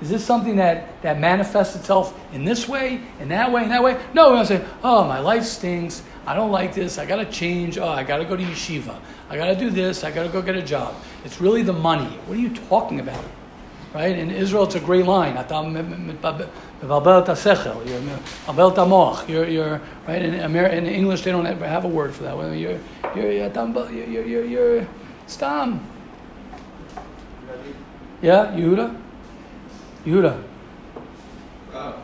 [0.00, 3.82] Is this something that, that manifests itself in this way, in that way, in that
[3.82, 4.00] way?
[4.14, 6.02] No, we're going to say, oh, my life stinks.
[6.26, 6.96] I don't like this.
[6.96, 7.76] I got to change.
[7.76, 8.98] Oh, I got to go to yeshiva.
[9.28, 10.02] I got to do this.
[10.02, 10.94] I got to go get a job.
[11.24, 12.16] It's really the money.
[12.26, 13.22] What are you talking about?
[13.92, 14.16] Right?
[14.16, 15.34] In Israel, it's a great line.
[19.28, 20.22] You're, you're, right?
[20.22, 22.36] In, in English, they don't have a word for that.
[22.56, 22.78] You're,
[23.14, 24.88] you're, you're, you're, you're, you're
[25.26, 25.84] stam.
[28.22, 28.96] Yeah, Yehuda?
[30.04, 30.42] Yehuda.
[31.72, 32.02] Oh.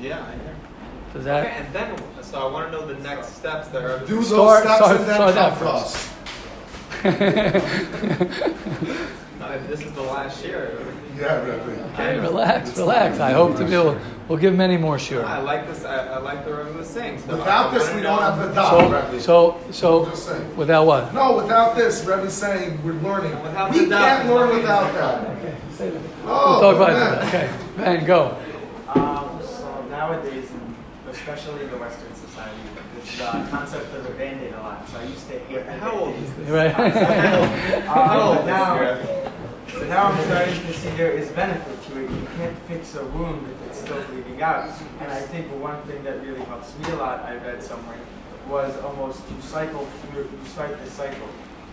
[0.00, 0.56] Yeah, I hear.
[1.12, 1.46] Does that?
[1.46, 4.00] Okay, and then, so I want to know the next steps that are.
[4.00, 6.14] Do those start, steps start, and then start first.
[9.38, 10.78] this is the last year.
[11.16, 11.80] Yeah, really.
[11.94, 13.18] Okay, relax, relax.
[13.18, 13.98] I hope to be able,
[14.28, 15.24] we'll give many more sure.
[15.24, 15.84] I like this.
[15.84, 17.20] I, I like the Rebbe was saying.
[17.20, 21.12] So without this, we don't have the dot, So, so, so without what?
[21.14, 23.32] No, without this, Rebbe's saying we're learning.
[23.42, 25.36] Without we can't learn without that.
[25.38, 26.02] Okay, say that.
[26.24, 27.28] Oh, we'll talk about it.
[27.28, 28.36] Okay, man, go.
[28.94, 30.48] Um, so nowadays,
[31.10, 32.58] especially in the Western society,
[32.94, 34.88] this uh, concept of abandon a lot.
[34.88, 35.66] So I used to hate.
[35.66, 36.48] How old is this?
[36.48, 36.72] Right.
[36.72, 38.98] How old now?
[39.72, 42.10] So now I'm starting to see there is benefit to it.
[42.10, 44.70] You can't fix a wound if it's still bleeding out.
[45.00, 47.98] And I think one thing that really helps me a lot, I read somewhere,
[48.48, 51.28] was almost you cycle through, you start this cycle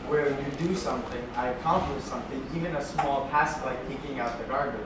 [0.08, 4.44] where you do something, I accomplish something, even a small task like taking out the
[4.46, 4.82] garbage,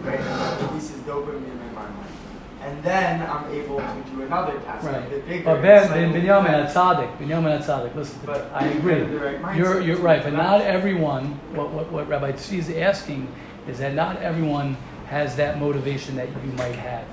[0.00, 0.18] right?
[0.18, 2.25] And that releases dopamine in my mind
[2.62, 5.10] and then I'm able to do another task, right.
[5.10, 5.44] the bigger.
[5.44, 9.02] But Ben, ben Binyamin at Tzaddik, Binyamin at Tzaddik, listen, but I agree.
[9.02, 13.32] Right you're, you're right, but not everyone, what, what, what Rabbi Tzvi is asking
[13.68, 14.76] is that not everyone
[15.08, 17.06] has that motivation that you might have.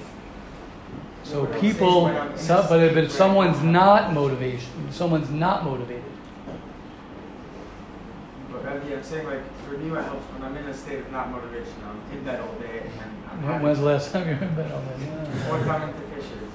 [1.23, 6.03] So people, so, but if, if someone's not motivation, someone's not motivated.
[8.51, 11.31] But I'm saying like for me, what helps when I'm in a state of not
[11.31, 14.71] motivation, I'm in bed all day and When's the last time you were in bed
[14.71, 14.97] on that?
[15.49, 16.51] One time to Fishers.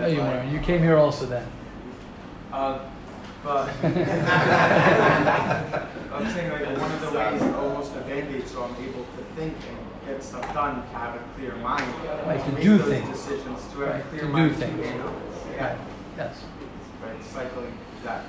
[0.00, 0.52] No, you weren't.
[0.52, 1.46] You came here also then.
[2.52, 2.80] Uh,
[3.44, 3.68] but
[6.12, 9.54] I'm saying like one of the ways almost a band-aid so I'm able to think
[9.54, 11.92] and get stuff done to have a clear mind.
[12.26, 13.08] Like to do things.
[13.08, 14.00] decisions to have right.
[14.00, 14.50] a clear to mind.
[14.50, 14.80] Do things.
[14.80, 15.66] Yeah.
[15.66, 15.78] Right.
[16.16, 16.44] Yes.
[17.02, 17.22] Right.
[17.24, 18.24] Cycling that.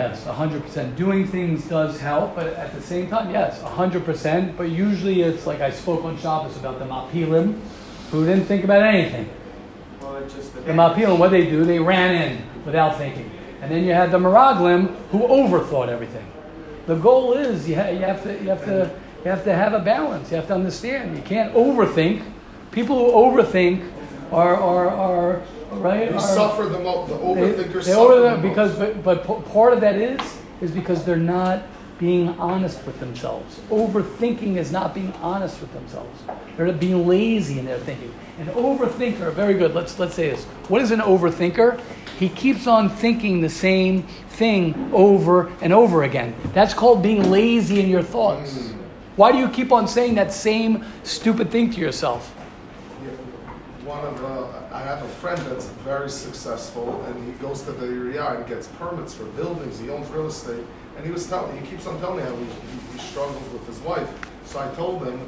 [0.00, 0.96] Yes, 100%.
[0.96, 4.56] Doing things does help, but at the same time, yes, 100%.
[4.56, 7.60] But usually it's like I spoke on Shabbos about the Mapilim,
[8.10, 9.28] who didn't think about anything.
[10.00, 13.30] Well, it's just the, the Mapilim, what they do, they ran in without thinking.
[13.60, 16.26] And then you had the Meraglim, who overthought everything.
[16.86, 18.90] The goal is you, ha- you, have to, you, have to,
[19.22, 20.30] you have to have a balance.
[20.30, 21.14] You have to understand.
[21.14, 22.24] You can't overthink.
[22.70, 23.92] People who overthink
[24.32, 26.10] are, are, are right?
[26.10, 27.08] They are, suffer the most.
[27.08, 30.20] The overthinkers they, they suffer the because, but, but part of that is
[30.60, 31.62] is because they're not
[31.98, 33.60] being honest with themselves.
[33.70, 36.22] Overthinking is not being honest with themselves.
[36.56, 38.12] They're being lazy in their thinking.
[38.38, 39.74] An overthinker, very good.
[39.74, 40.44] Let's let's say this.
[40.68, 41.80] What is an overthinker?
[42.18, 46.34] He keeps on thinking the same thing over and over again.
[46.52, 48.58] That's called being lazy in your thoughts.
[48.58, 48.76] Mm.
[49.16, 52.30] Why do you keep on saying that same stupid thing to yourself?
[53.84, 54.49] One of uh,
[54.80, 58.66] I have a friend that's very successful, and he goes to the area and gets
[58.78, 59.78] permits for buildings.
[59.78, 60.64] He owns real estate,
[60.96, 63.66] and he was telling, he keeps on telling me how he, he, he struggles with
[63.66, 64.08] his wife.
[64.46, 65.20] So I told him,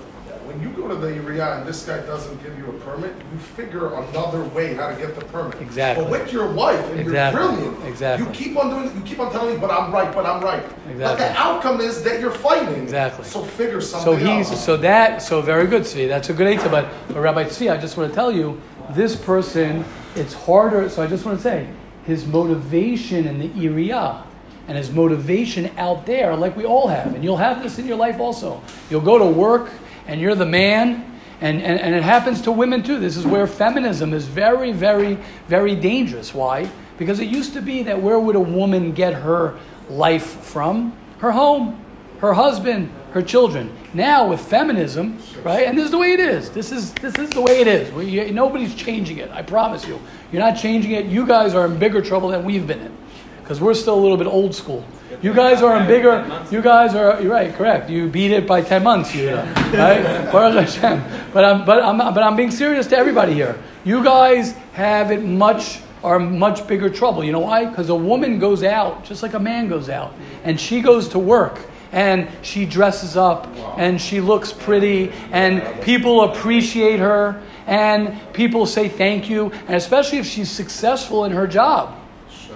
[0.47, 3.39] when you go to the area and this guy doesn't give you a permit, you
[3.39, 5.61] figure another way how to get the permit.
[5.61, 6.05] Exactly.
[6.05, 7.41] But with your wife, and exactly.
[7.41, 7.87] you're brilliant.
[7.87, 8.27] Exactly.
[8.27, 8.97] You keep on doing.
[8.97, 10.13] You keep on telling me, but I'm right.
[10.15, 10.63] But I'm right.
[10.63, 10.99] Exactly.
[10.99, 12.83] But the outcome is that you're fighting.
[12.83, 13.25] Exactly.
[13.25, 14.19] So figure something out.
[14.19, 14.59] So he's out.
[14.59, 16.09] so that so very good, Tzvi.
[16.09, 16.69] That's a good answer.
[16.69, 20.89] But, but Rabbi Tzvi, I just want to tell you, this person, it's harder.
[20.89, 21.69] So I just want to say,
[22.05, 24.25] his motivation in the iriya
[24.69, 27.97] and his motivation out there, like we all have, and you'll have this in your
[27.97, 28.63] life also.
[28.91, 29.71] You'll go to work
[30.07, 31.09] and you're the man.
[31.41, 33.01] And, and, and it happens to women too.
[33.01, 36.33] This is where feminism is very, very, very dangerous.
[36.33, 36.71] Why?
[36.99, 40.97] Because it used to be that where would a woman get her life from?
[41.19, 41.85] Her home,
[42.21, 43.77] her husband, her children.
[43.93, 45.67] Now with feminism, right?
[45.67, 46.51] And this is the way it is.
[46.51, 47.93] This is this is the way it is.
[47.93, 49.31] We, nobody's changing it.
[49.33, 50.01] I promise you.
[50.31, 51.07] You're not changing it.
[51.07, 52.97] You guys are in bigger trouble than we've been in,
[53.43, 54.85] because we're still a little bit old school.
[55.23, 56.45] You guys are in bigger.
[56.51, 57.23] You guys are.
[57.23, 57.55] You're right.
[57.55, 57.89] Correct.
[57.89, 59.15] You beat it by ten months.
[59.15, 60.29] You know, right?
[60.33, 61.31] Baruch Hashem.
[61.33, 61.65] But I'm.
[61.65, 61.99] But I'm.
[61.99, 63.63] But I'm being serious to everybody here.
[63.85, 67.23] You guys have it much are much bigger trouble.
[67.23, 67.67] You know why?
[67.67, 71.21] Because a woman goes out just like a man goes out, and she goes to
[71.21, 71.61] work
[71.93, 78.89] and she dresses up and she looks pretty and people appreciate her and people say
[78.89, 81.95] thank you and especially if she's successful in her job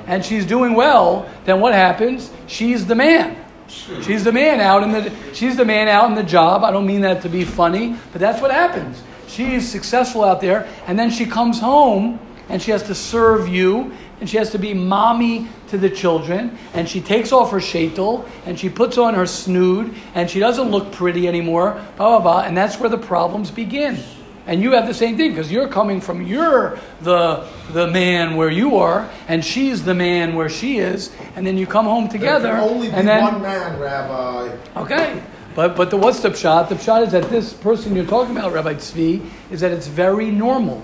[0.06, 2.30] and she's doing well then what happens?
[2.46, 3.44] She's the man.
[3.68, 6.64] She's the man out in the she's the man out in the job.
[6.64, 9.02] I don't mean that to be funny but that's what happens.
[9.28, 13.92] She's successful out there and then she comes home and she has to serve you
[14.20, 18.26] and she has to be mommy to the children, and she takes off her shaitel,
[18.46, 22.40] and she puts on her snood, and she doesn't look pretty anymore, blah, blah, blah,
[22.42, 24.02] and that's where the problems begin.
[24.46, 28.50] And you have the same thing, because you're coming from, you're the, the man where
[28.50, 32.48] you are, and she's the man where she is, and then you come home together.
[32.48, 34.56] There can only be and then, one man, Rabbi.
[34.76, 35.22] Okay.
[35.56, 36.68] But, but the, what's the pshat?
[36.68, 40.30] The pshat is that this person you're talking about, Rabbi Tzvi, is that it's very
[40.30, 40.82] normal.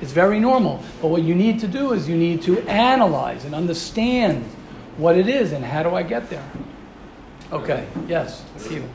[0.00, 0.82] It's very normal.
[1.02, 4.44] But what you need to do is you need to analyze and understand
[4.96, 6.44] what it is and how do I get there.
[7.52, 8.90] Okay, yes, Stephen.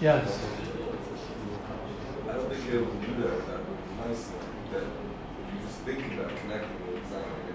[0.00, 0.40] Yes.
[2.28, 3.60] I don't think you're able to do that without
[4.02, 4.30] mindset.
[4.72, 7.02] That you just think about connecting with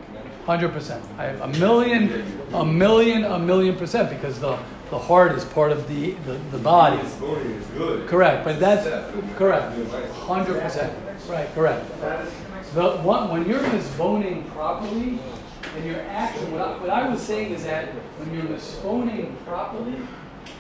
[0.06, 0.32] connection.
[0.46, 1.04] Hundred percent.
[1.18, 4.60] I have a million, a million, a million percent because the
[4.92, 7.02] the heart is part of the the, the body.
[7.04, 8.08] Voting is good.
[8.08, 8.86] Correct, but that's
[9.38, 9.76] correct.
[10.14, 10.94] Hundred percent.
[11.28, 11.90] Right, correct.
[12.76, 15.18] The one when you're misboning properly,
[15.76, 17.88] and your action, what I, what I was saying is that
[18.20, 19.96] when you're misboning properly,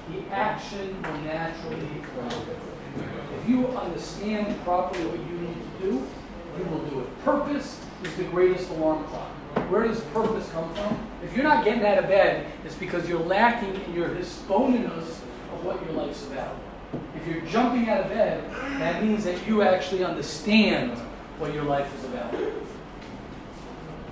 [0.09, 2.45] the action will naturally follow.
[3.41, 6.07] If you understand properly what you need to do,
[6.57, 7.23] you will do it.
[7.23, 9.29] Purpose is the greatest alarm clock.
[9.69, 10.97] Where does purpose come from?
[11.23, 15.65] If you're not getting out of bed, it's because you're lacking in your hisponiness of
[15.65, 16.55] what your life's about.
[17.15, 20.97] If you're jumping out of bed, that means that you actually understand
[21.39, 22.33] what your life is about.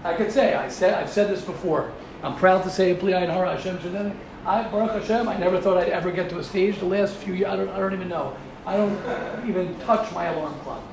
[0.03, 1.93] I could say, I said, I've said this before.
[2.23, 4.19] I'm proud to say, Hashem.
[4.45, 6.79] I, Baruch Hashem, I never thought I'd ever get to a stage.
[6.79, 8.36] The last few years, I don't, I don't even know.
[8.65, 10.84] I don't even touch my alarm clock.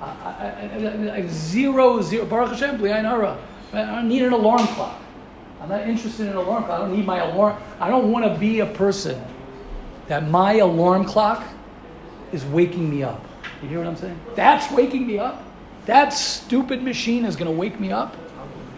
[0.00, 2.24] I, I, I, I, zero, zero.
[2.24, 2.82] Baruch Hashem.
[2.84, 5.00] I don't need an alarm clock.
[5.60, 6.80] I'm not interested in an alarm clock.
[6.80, 7.62] I don't need my alarm.
[7.80, 9.22] I don't want to be a person
[10.08, 11.44] that my alarm clock
[12.32, 13.24] is waking me up.
[13.62, 14.18] You hear what I'm saying?
[14.34, 15.42] That's waking me up.
[15.86, 18.16] That stupid machine is going to wake me up.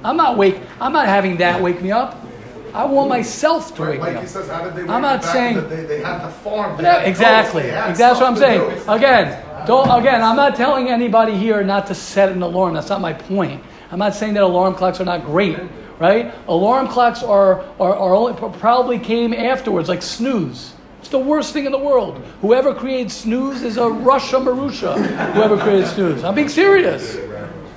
[0.05, 0.61] I'm not wake.
[0.81, 2.26] I'm not having that wake me up.
[2.75, 4.27] I want myself to wake Like up.
[4.27, 5.77] says, how did they wake I'm not saying- in the?
[5.77, 6.77] They had to farm.
[6.77, 7.63] They had exactly.
[7.71, 8.61] That's what I'm saying.
[8.61, 8.93] do.
[8.93, 9.91] Again, don't.
[9.91, 12.75] Again, I'm not telling anybody here not to set an alarm.
[12.75, 13.63] That's not my point.
[13.91, 15.59] I'm not saying that alarm clocks are not great,
[15.99, 16.35] right?
[16.49, 20.73] Alarm clocks are are, are only, probably came afterwards, like snooze.
[21.01, 22.19] It's the worst thing in the world.
[22.41, 24.97] Whoever created snooze is a rasha merusha.
[25.35, 26.25] Whoever created snooze.
[26.25, 27.17] I'm being serious.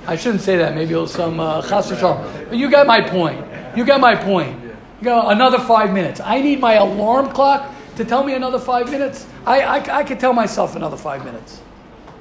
[0.06, 0.74] I shouldn't say that.
[0.74, 1.62] Maybe it was some uh.
[1.62, 3.44] But you got my point.
[3.76, 4.59] You got my point.
[5.02, 6.20] Go another five minutes.
[6.20, 9.26] I need my alarm clock to tell me another five minutes.
[9.46, 11.60] I, I, I could tell myself another five minutes.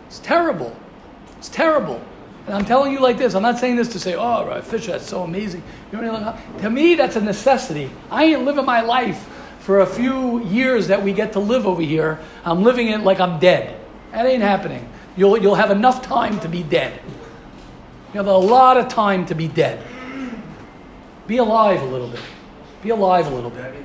[0.08, 0.76] It's terrible.
[1.38, 2.02] It's terrible.
[2.46, 3.36] And I'm telling you like this.
[3.36, 5.62] I'm not saying this to say, oh, right, Fisher, that's so amazing.
[5.92, 7.92] You know, to me, that's a necessity.
[8.10, 9.28] I ain't living my life
[9.60, 12.20] for a few years that we get to live over here.
[12.44, 13.80] I'm living it like I'm dead.
[14.12, 14.90] That ain't happening.
[15.16, 17.00] You'll, you'll have enough time to be dead.
[18.14, 19.86] You have a lot of time to be dead.
[21.28, 22.22] Be alive a little bit.
[22.82, 23.76] Be alive a little bit.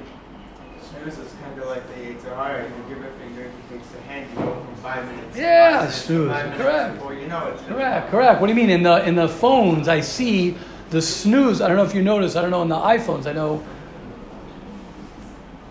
[0.81, 2.63] snooze is kind of like the Yetzer Hara.
[2.63, 5.37] You give a finger, he takes a hand, you go from five minutes.
[5.37, 6.31] Yeah, five snooze.
[6.31, 6.95] Five correct.
[6.95, 7.59] Before you know it.
[7.67, 8.11] Correct.
[8.11, 8.41] Correct.
[8.41, 9.89] What do you mean in the in the phones?
[9.89, 10.57] I see
[10.91, 11.61] the snooze.
[11.61, 12.37] I don't know if you notice.
[12.37, 13.27] I don't know on the iPhones.
[13.27, 13.65] I know.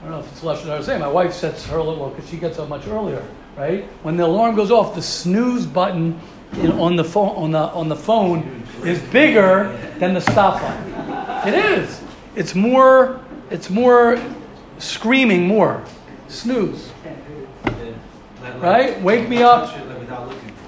[0.02, 1.00] I don't know if it's less or the same.
[1.00, 3.86] My wife sets her little because she gets up much earlier, right?
[4.04, 6.20] When the alarm goes off, the snooze button
[6.56, 11.54] in, on the phone on the on the phone is bigger than the stop button.
[11.54, 12.03] It is.
[12.36, 13.20] It's more.
[13.50, 14.22] It's more
[14.80, 15.84] screaming more.
[16.28, 16.92] Snooze.
[18.58, 19.00] Right?
[19.02, 19.70] Wake me up.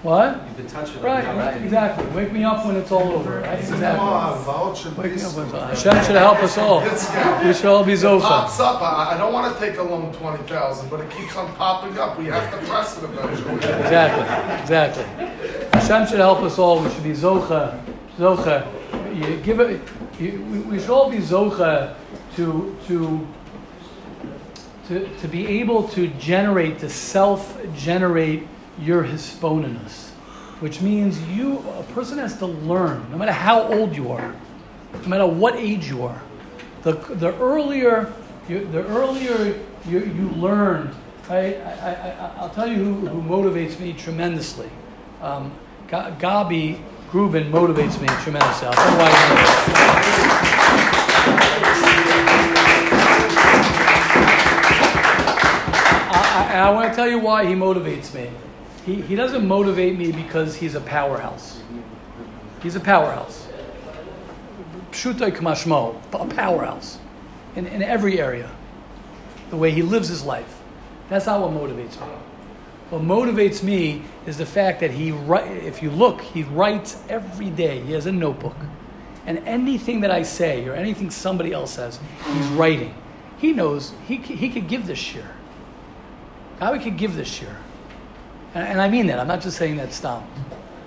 [0.06, 0.48] What?
[0.50, 1.02] You can touch it.
[1.02, 2.06] Right, right, exactly.
[2.16, 3.40] Wake me up when it's all over.
[3.40, 3.58] Right?
[3.58, 4.00] Exactly.
[4.00, 6.82] on, vouch and Wake me up when it's all Hashem should help us all.
[7.44, 8.22] We should all be Zocha.
[8.22, 8.84] Pops up.
[8.84, 11.98] I, I don't want to take a loan twenty thousand, but it keeps on popping
[11.98, 12.20] up.
[12.20, 13.56] We have to press it eventually.
[13.56, 15.04] Exactly, exactly.
[15.74, 16.84] Hashem should help us all.
[16.84, 17.84] We should be Zocha.
[18.20, 18.68] Zocha.
[19.16, 19.82] You give it.
[20.20, 21.96] We, should all be Zocha
[22.36, 23.28] to to.
[24.88, 28.48] To, to be able to generate, to self-generate
[28.80, 30.10] your hisbonenus,
[30.60, 34.36] which means you, a person has to learn, no matter how old you are,
[34.94, 36.22] no matter what age you are.
[36.84, 38.14] The, the earlier,
[38.48, 40.94] you, the earlier you, you learn?
[41.30, 44.70] I, I, I, I'll tell you who, who motivates me tremendously.
[45.20, 45.52] Um,
[45.88, 46.80] Gabi
[47.16, 48.68] Grubin motivates me tremendously.
[56.12, 58.30] I, I want to tell you why he motivates me.
[58.86, 61.62] He, he doesn't motivate me because he's a powerhouse.
[62.62, 63.48] He's a powerhouse.
[64.92, 66.98] Pshuto kemashmo, a powerhouse
[67.56, 68.52] in, in every area.
[69.52, 70.62] The way he lives his life.
[71.08, 72.25] That's not what motivates me.
[72.90, 77.82] What motivates me is the fact that he, if you look, he writes every day.
[77.82, 78.56] He has a notebook.
[79.26, 82.00] And anything that I say or anything somebody else says,
[82.32, 82.94] he's writing.
[83.38, 85.30] He knows he, he could give this year.
[86.60, 87.58] God could give this year.
[88.54, 89.20] And, and I mean that.
[89.20, 90.24] I'm not just saying that stop.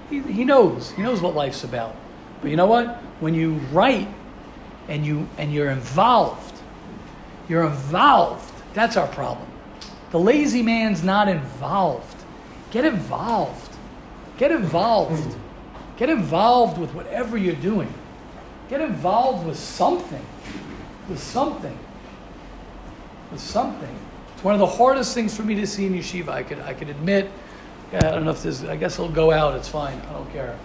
[0.08, 0.92] He, he knows.
[0.92, 1.96] He knows what life's about.
[2.40, 2.96] But you know what?
[3.20, 4.08] When you write
[4.88, 6.60] and you and you're involved,
[7.48, 8.54] you're involved.
[8.72, 9.47] That's our problem.
[10.10, 12.24] The lazy man's not involved.
[12.70, 13.76] Get involved.
[14.38, 15.36] Get involved.
[15.96, 17.92] Get involved with whatever you're doing.
[18.68, 20.24] Get involved with something.
[21.08, 21.76] With something.
[23.30, 23.98] With something.
[24.34, 26.28] It's one of the hardest things for me to see in yeshiva.
[26.28, 27.30] I could I could admit.
[27.92, 28.62] I don't know if this.
[28.64, 29.56] I guess it'll go out.
[29.56, 30.00] It's fine.
[30.08, 30.56] I don't care.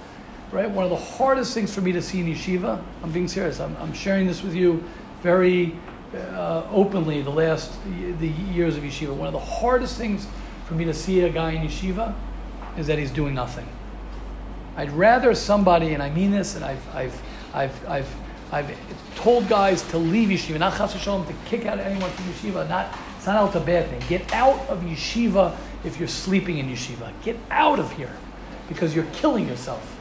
[0.52, 0.70] Right.
[0.70, 2.82] One of the hardest things for me to see in yeshiva.
[3.02, 3.60] I'm being serious.
[3.60, 4.84] I'm, I'm sharing this with you
[5.24, 5.76] very
[6.16, 7.22] uh, openly.
[7.22, 7.72] The last
[8.20, 9.14] the years of yeshiva.
[9.14, 10.28] One of the hardest things
[10.66, 12.14] for me to see a guy in yeshiva
[12.78, 13.68] is that he's doing nothing.
[14.76, 17.22] I'd rather somebody, and I mean this, and I've I've
[17.54, 18.16] I've I've
[18.52, 22.68] I've told guys to leave yeshiva, not chas v'shalom, to kick out anyone from yeshiva.
[22.70, 24.02] Not it's not out a bad thing.
[24.10, 27.12] Get out of yeshiva if you're sleeping in yeshiva.
[27.24, 28.12] Get out of here
[28.68, 30.00] because you're killing yourself.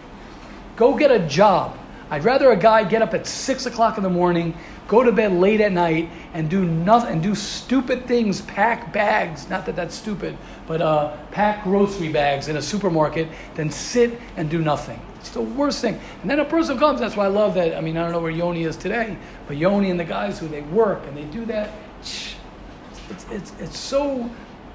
[0.77, 1.77] Go get a job.
[2.11, 4.55] I'd rather a guy get up at six o'clock in the morning,
[4.89, 9.49] go to bed late at night, and do nothing, and do stupid things, pack bags.
[9.49, 10.37] Not that that's stupid,
[10.67, 15.01] but uh, pack grocery bags in a supermarket, than sit and do nothing.
[15.21, 16.01] It's the worst thing.
[16.21, 16.99] And then a person comes.
[16.99, 17.77] That's why I love that.
[17.77, 20.49] I mean, I don't know where Yoni is today, but Yoni and the guys who
[20.49, 21.71] they work and they do that.
[22.01, 24.31] It's it's, it's so.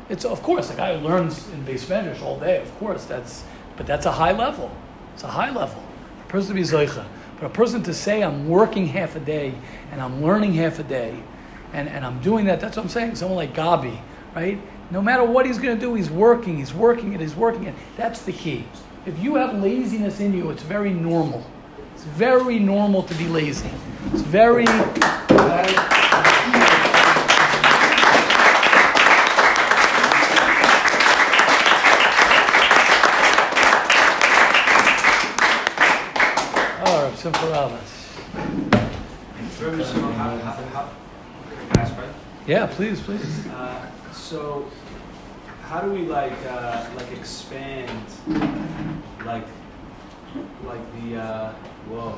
[0.09, 2.61] It's of course a guy who learns in beis medrash all day.
[2.61, 3.43] Of course, that's
[3.75, 4.71] but that's a high level.
[5.13, 5.83] It's a high level.
[6.23, 7.05] A person to be zeicha,
[7.39, 9.53] but a person to say I'm working half a day
[9.91, 11.15] and I'm learning half a day,
[11.73, 12.59] and, and I'm doing that.
[12.59, 13.15] That's what I'm saying.
[13.15, 13.99] Someone like Gabi,
[14.35, 14.59] right?
[14.89, 16.57] No matter what he's going to do, he's working.
[16.57, 17.19] He's working it.
[17.19, 17.75] He's working it.
[17.97, 18.65] That's the key.
[19.05, 21.45] If you have laziness in you, it's very normal.
[21.93, 23.69] It's very normal to be lazy.
[24.13, 24.65] It's very.
[37.27, 37.81] Simcha Ramos.
[39.59, 40.13] Very simple.
[40.13, 40.89] How, how, how,
[41.71, 42.07] pass, right?
[42.45, 43.45] Yeah, please, please.
[43.47, 44.71] Uh, so,
[45.63, 47.99] how do we like uh, like expand
[49.25, 49.45] like
[50.63, 51.51] like the uh,
[51.89, 52.17] whoa?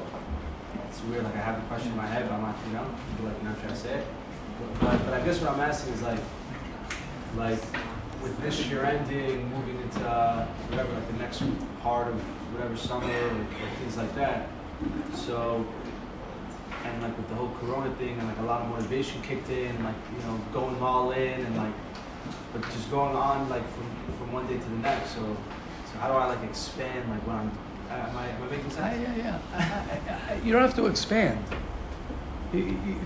[0.88, 1.24] It's weird.
[1.24, 2.86] Like I have a question in my head, but I'm not you know
[3.24, 4.08] like you're not trying to say it.
[4.80, 6.20] But, but I guess what I'm asking is like
[7.36, 7.64] like
[8.22, 11.42] with this year ending, moving into uh, whatever like the next
[11.82, 12.22] part of
[12.54, 14.50] whatever summer or, or things like that.
[15.16, 15.66] So
[16.86, 19.84] and like with the whole corona thing and like a lot of motivation kicked in
[19.84, 21.74] like you know going all in and like
[22.54, 25.36] but just going on like from, from one day to the next so
[25.92, 27.52] so how do i like expand like when i'm
[27.92, 29.40] uh, am, I, am I making sense yeah, yeah.
[30.30, 31.44] I- I- you don't have to expand.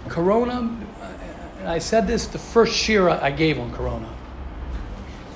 [0.09, 1.05] Corona, uh,
[1.59, 4.09] and I said this the first shiur I gave on Corona.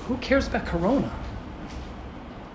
[0.06, 1.10] Who cares about Corona?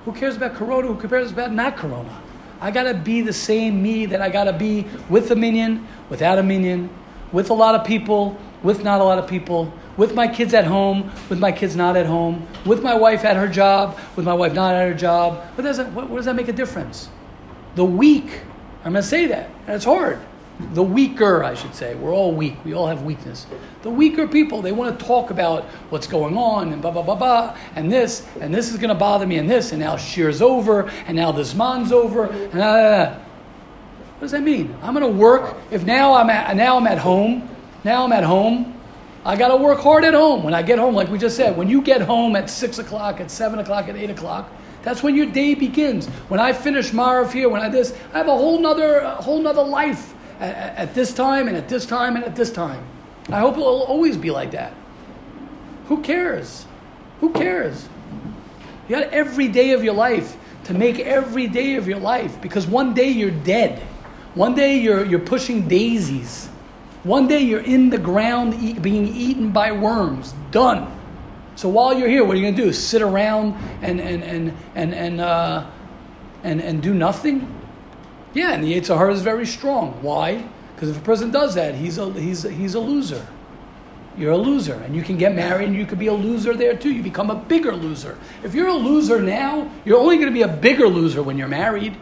[0.05, 0.88] Who cares about Corona?
[0.93, 2.22] Who cares about not Corona?
[2.60, 6.43] I gotta be the same me that I gotta be with a minyan, without a
[6.43, 6.89] minyan,
[7.32, 10.66] with a lot of people, with not a lot of people, with my kids at
[10.66, 14.34] home, with my kids not at home, with my wife at her job, with my
[14.34, 15.43] wife not at her job.
[15.56, 17.10] What does that, what, what does that make a difference?
[17.76, 18.41] The weak,
[18.84, 20.20] I'm gonna say that, and it's hard
[20.74, 23.47] the weaker, I should say, we're all weak, we all have weakness.
[23.82, 27.16] The weaker people, they want to talk about what's going on and blah, blah, blah,
[27.16, 30.41] blah, and this, and this is going to bother me, and this, and now shiur's
[30.41, 33.16] over, and now this man's over, and blah, blah, blah.
[33.16, 34.76] What does that mean?
[34.82, 37.49] I'm going to work, if now I'm at, now I'm at home,
[37.84, 38.80] now I'm at home,
[39.26, 40.43] I got to work hard at home.
[40.43, 43.22] When I get home, like we just said, when you get home at 6 o'clock,
[43.22, 44.51] at 7 o'clock, at 8 o'clock,
[44.84, 46.08] that's when your day begins.
[46.28, 49.41] When I finish Maariv here, when I this, I have a whole nother, a whole
[49.41, 50.12] nother life
[50.44, 52.84] at, at this time and at this time and at this time.
[53.30, 54.74] I hope it'll always be like that.
[55.88, 56.66] Who cares?
[57.22, 57.88] Who cares?
[58.88, 60.36] You got every day of your life
[60.66, 63.80] to make every day of your life because one day you're dead.
[64.36, 66.48] One day you're, you're pushing daisies.
[67.04, 70.34] One day you're in the ground eat, being eaten by worms.
[70.52, 70.91] Done.
[71.56, 72.74] So while you're here, what are you going to do?
[72.74, 75.70] Sit around and, and, and, and, and, uh,
[76.44, 77.62] and, and do nothing?
[78.34, 79.99] Yeah, and the Yetzer Hara is very strong.
[80.01, 80.47] Why?
[80.75, 83.25] Because if a person does that, he's a, he's, a, he's a loser.
[84.17, 84.75] You're a loser.
[84.75, 86.91] And you can get married and you could be a loser there too.
[86.91, 88.17] You become a bigger loser.
[88.43, 91.47] If you're a loser now, you're only going to be a bigger loser when you're
[91.47, 91.95] married.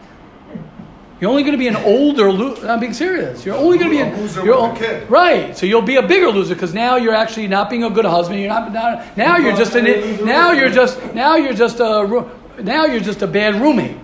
[1.19, 2.67] You're only going to be an older loser.
[2.67, 3.45] I'm being serious.
[3.45, 5.09] You're only going to be a loser you're, with a kid.
[5.09, 5.55] Right.
[5.55, 8.39] So you'll be a bigger loser because now you're actually not being a good husband.
[8.39, 12.27] You're not now, now you're just an now you're just now you're just a
[12.59, 13.97] now you're just a bad roommate.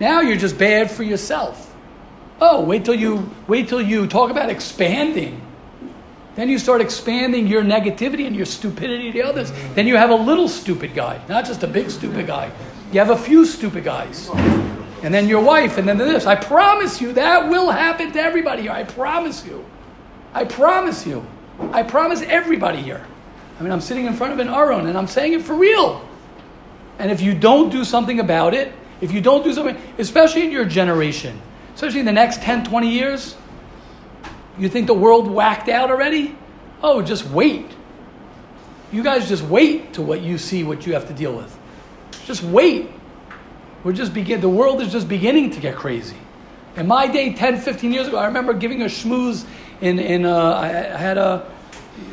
[0.00, 1.65] Now you're just bad for yourself.
[2.40, 5.40] Oh, wait till you wait till you talk about expanding.
[6.34, 9.50] Then you start expanding your negativity and your stupidity to others.
[9.74, 12.52] Then you have a little stupid guy, not just a big stupid guy.
[12.92, 14.28] You have a few stupid guys.
[15.02, 16.26] And then your wife, and then this.
[16.26, 18.72] I promise you that will happen to everybody here.
[18.72, 19.64] I promise you.
[20.34, 21.26] I promise you.
[21.72, 23.06] I promise everybody here.
[23.58, 26.06] I mean, I'm sitting in front of an Aron and I'm saying it for real.
[26.98, 30.50] And if you don't do something about it, if you don't do something, especially in
[30.50, 31.40] your generation,
[31.76, 33.36] especially in the next 10, 20 years?
[34.58, 36.34] You think the world whacked out already?
[36.82, 37.70] Oh, just wait.
[38.90, 41.56] You guys just wait to what you see what you have to deal with.
[42.24, 42.90] Just wait.
[43.84, 46.16] We're just begin the world is just beginning to get crazy.
[46.76, 49.46] In my day, 10, 15 years ago, I remember giving a schmooze
[49.82, 51.46] in, in uh, I, had a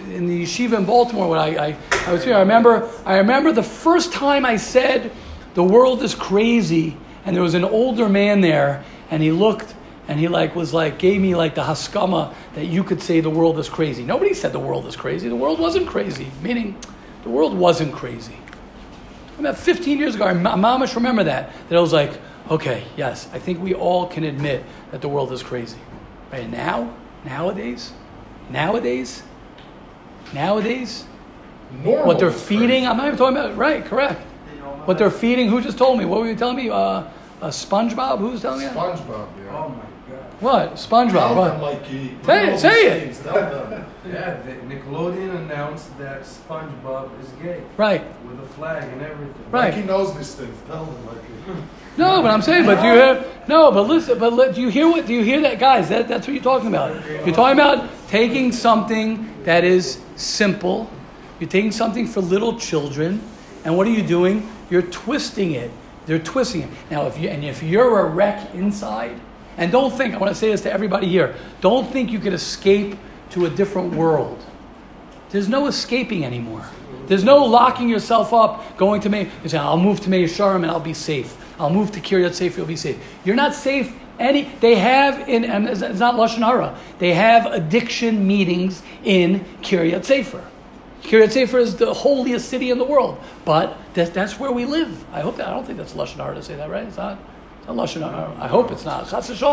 [0.10, 2.36] in the yeshiva in Baltimore when I, I, I was here.
[2.36, 5.10] I remember I remember the first time I said
[5.54, 8.84] the world is crazy, and there was an older man there,
[9.14, 9.76] and he looked
[10.08, 13.30] and he like was like gave me like the haskama that you could say the
[13.30, 14.04] world is crazy.
[14.04, 15.30] Nobody said the world is crazy.
[15.30, 16.32] The world wasn't crazy.
[16.42, 16.76] Meaning,
[17.22, 18.36] the world wasn't crazy.
[19.38, 21.54] About 15 years ago, I mamish remember that.
[21.70, 25.32] That I was like, okay, yes, I think we all can admit that the world
[25.32, 25.80] is crazy.
[26.32, 27.94] But now, nowadays,
[28.50, 29.22] nowadays,
[30.34, 31.06] nowadays,
[31.84, 34.22] Normal what they're feeding, I'm not even talking about, right, correct.
[34.86, 36.06] What they're feeding, who just told me?
[36.06, 36.70] What were you telling me?
[36.72, 37.04] Uh,
[37.44, 38.20] a SpongeBob?
[38.20, 38.66] Who's telling me?
[38.66, 39.56] SpongeBob, yeah.
[39.58, 39.76] Oh my
[40.16, 40.42] god.
[40.42, 40.74] What?
[40.76, 41.12] SpongeBob.
[41.12, 41.60] Tell What?
[41.62, 42.18] Mikey.
[42.26, 43.04] Say it, say it.
[43.04, 43.86] things, Tell them.
[44.10, 44.38] Yeah,
[44.68, 48.04] Nickelodeon announced that SpongeBob is gay Right.
[48.28, 49.46] with a flag and everything.
[49.52, 49.74] Right.
[49.74, 50.58] Mikey knows these things.
[50.68, 51.62] Tell them, Mikey.
[51.96, 53.24] No, but I'm saying, but do you hear?
[53.48, 55.06] No, but listen, but li- do you hear what?
[55.06, 55.90] Do you hear that, guys?
[55.90, 56.90] That, that's what you're talking about.
[57.24, 60.90] You're talking about taking something that is simple.
[61.40, 63.22] You're taking something for little children,
[63.64, 64.50] and what are you doing?
[64.72, 65.70] You're twisting it.
[66.06, 66.70] They're twisting it.
[66.90, 69.20] Now, if you and if you're a wreck inside,
[69.58, 71.36] and don't think I want to say this to everybody here.
[71.62, 72.98] Don't think you could escape
[73.32, 74.44] to a different world.
[75.30, 76.66] There's no escaping anymore.
[77.08, 79.30] There's no locking yourself up, going to me.
[79.44, 81.38] You say, I'll move to Meah Shearim and I'll be safe.
[81.60, 82.98] I'll move to Kiryat Sefer, you'll be safe.
[83.26, 84.44] You're not safe any.
[84.60, 86.78] They have in, and it's it's not lashon hara.
[87.00, 90.44] They have addiction meetings in Kiryat Sefer.
[91.04, 95.06] Kiryat Sefer is the holiest city in the world, but that, that's where we live.
[95.14, 95.48] I hope that.
[95.48, 96.88] I don't think that's lashon hara to say that, right?
[96.88, 97.20] It's not.
[97.68, 98.38] It's not.
[98.38, 99.10] I hope it's not.
[99.10, 99.44] Chas.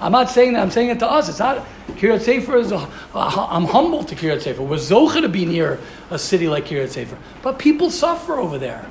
[0.00, 0.62] I'm not saying that.
[0.62, 1.28] I'm saying it to us.
[1.28, 1.66] It's not.
[1.88, 2.72] Kiryat Sefer is.
[2.72, 4.62] I'm humble to Kiryat Sefer.
[4.62, 5.78] We're zocha to be near
[6.10, 8.88] a city like Kiryat Sefer, but people suffer over there.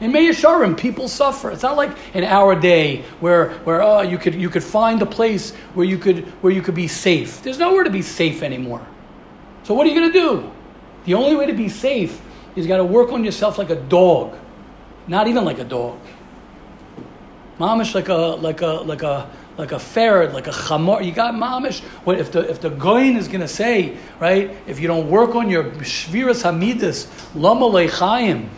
[0.00, 1.52] In Meah Shearim, people suffer.
[1.52, 5.06] It's not like in our day where, where oh, you could you could find a
[5.06, 7.40] place where you could where you could be safe.
[7.42, 8.84] There's nowhere to be safe anymore.
[9.62, 10.52] So what are you going to do?
[11.04, 12.20] The only way to be safe
[12.54, 14.36] is you got to work on yourself like a dog,
[15.06, 15.98] not even like a dog.
[17.58, 21.04] Mamish like a like a like a like a ferret, like a chamor.
[21.04, 21.80] You got mamish.
[22.04, 24.56] What if the if the goyin is gonna say right?
[24.66, 28.48] If you don't work on your shviras hamidus, lama lechaim,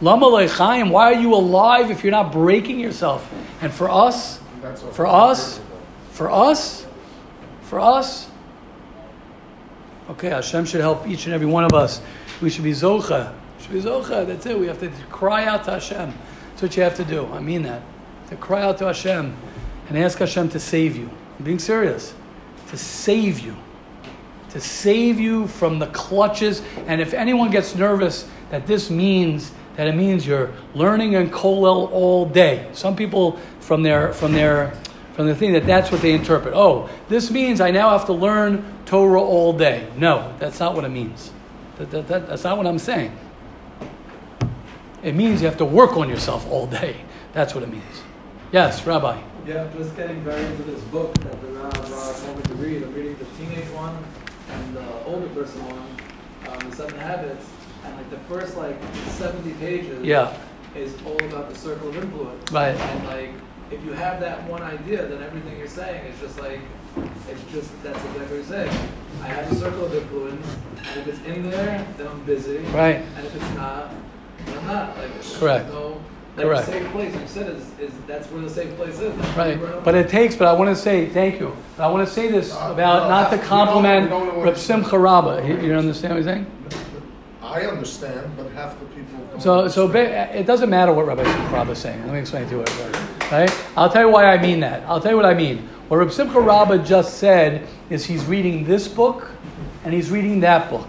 [0.00, 0.90] lama lechaim.
[0.90, 3.30] Why are you alive if you're not breaking yourself?
[3.60, 4.40] And for us,
[4.92, 5.60] for us,
[6.10, 6.86] for us,
[7.62, 8.31] for us.
[10.10, 12.02] Okay, Hashem should help each and every one of us.
[12.40, 13.32] We should be zocha.
[13.60, 14.26] Should be zocha.
[14.26, 14.58] That's it.
[14.58, 16.12] We have to cry out to Hashem.
[16.50, 17.26] That's what you have to do.
[17.32, 17.82] I mean that.
[18.30, 19.34] To cry out to Hashem
[19.88, 21.08] and ask Hashem to save you.
[21.38, 22.14] I'm being serious.
[22.68, 23.56] To save you.
[24.50, 26.62] To save you from the clutches.
[26.86, 31.90] And if anyone gets nervous that this means that it means you're learning in kollel
[31.90, 32.68] all day.
[32.74, 34.74] Some people from their from their
[35.14, 36.54] from the thing that that's what they interpret.
[36.54, 39.88] Oh, this means I now have to learn Torah all day.
[39.96, 41.32] No, that's not what it means.
[41.76, 43.16] That, that, that, that's not what I'm saying.
[45.02, 46.96] It means you have to work on yourself all day.
[47.32, 48.02] That's what it means.
[48.52, 49.20] Yes, Rabbi.
[49.46, 52.82] Yeah, I'm just getting very into this book that the uh, told me to read.
[52.82, 53.96] I'm reading the teenage one
[54.50, 57.46] and the older person one, um, the Seven Habits,
[57.84, 58.76] and like the first like
[59.08, 60.36] 70 pages yeah.
[60.76, 62.52] is all about the circle of influence.
[62.52, 62.76] Right.
[62.76, 63.30] And like
[63.70, 66.60] if you have that one idea, then everything you're saying is just like
[67.28, 68.88] it's just that's exactly what you're saying.
[69.22, 72.58] I have a circle of influence, and if it's in there, then I'm busy.
[72.58, 72.96] Right.
[72.96, 73.90] And if it's not,
[74.46, 74.96] then I'm not.
[74.96, 75.68] Like correct.
[75.68, 76.00] No,
[76.36, 76.66] like correct.
[76.66, 79.16] The safe place you said is, is that's where the safe place is.
[79.16, 79.84] That's right.
[79.84, 80.36] But it takes.
[80.36, 81.56] But I want to say thank you.
[81.76, 84.10] But I want to say this uh, about not to compliment
[84.44, 85.46] Reb Simcha Rabba.
[85.46, 86.46] You, you understand what I'm saying?
[87.42, 89.40] I understand, but half the people don't.
[89.40, 92.00] So, so it doesn't matter what Rabbi Simcha Rabba is saying.
[92.04, 93.30] Let me explain to you what.
[93.30, 93.66] Right?
[93.76, 94.82] I'll tell you why I mean that.
[94.84, 95.68] I'll tell you what I mean.
[95.92, 99.30] What Rabbi Simcha Rabba just said is he's reading this book
[99.84, 100.88] and he's reading that book.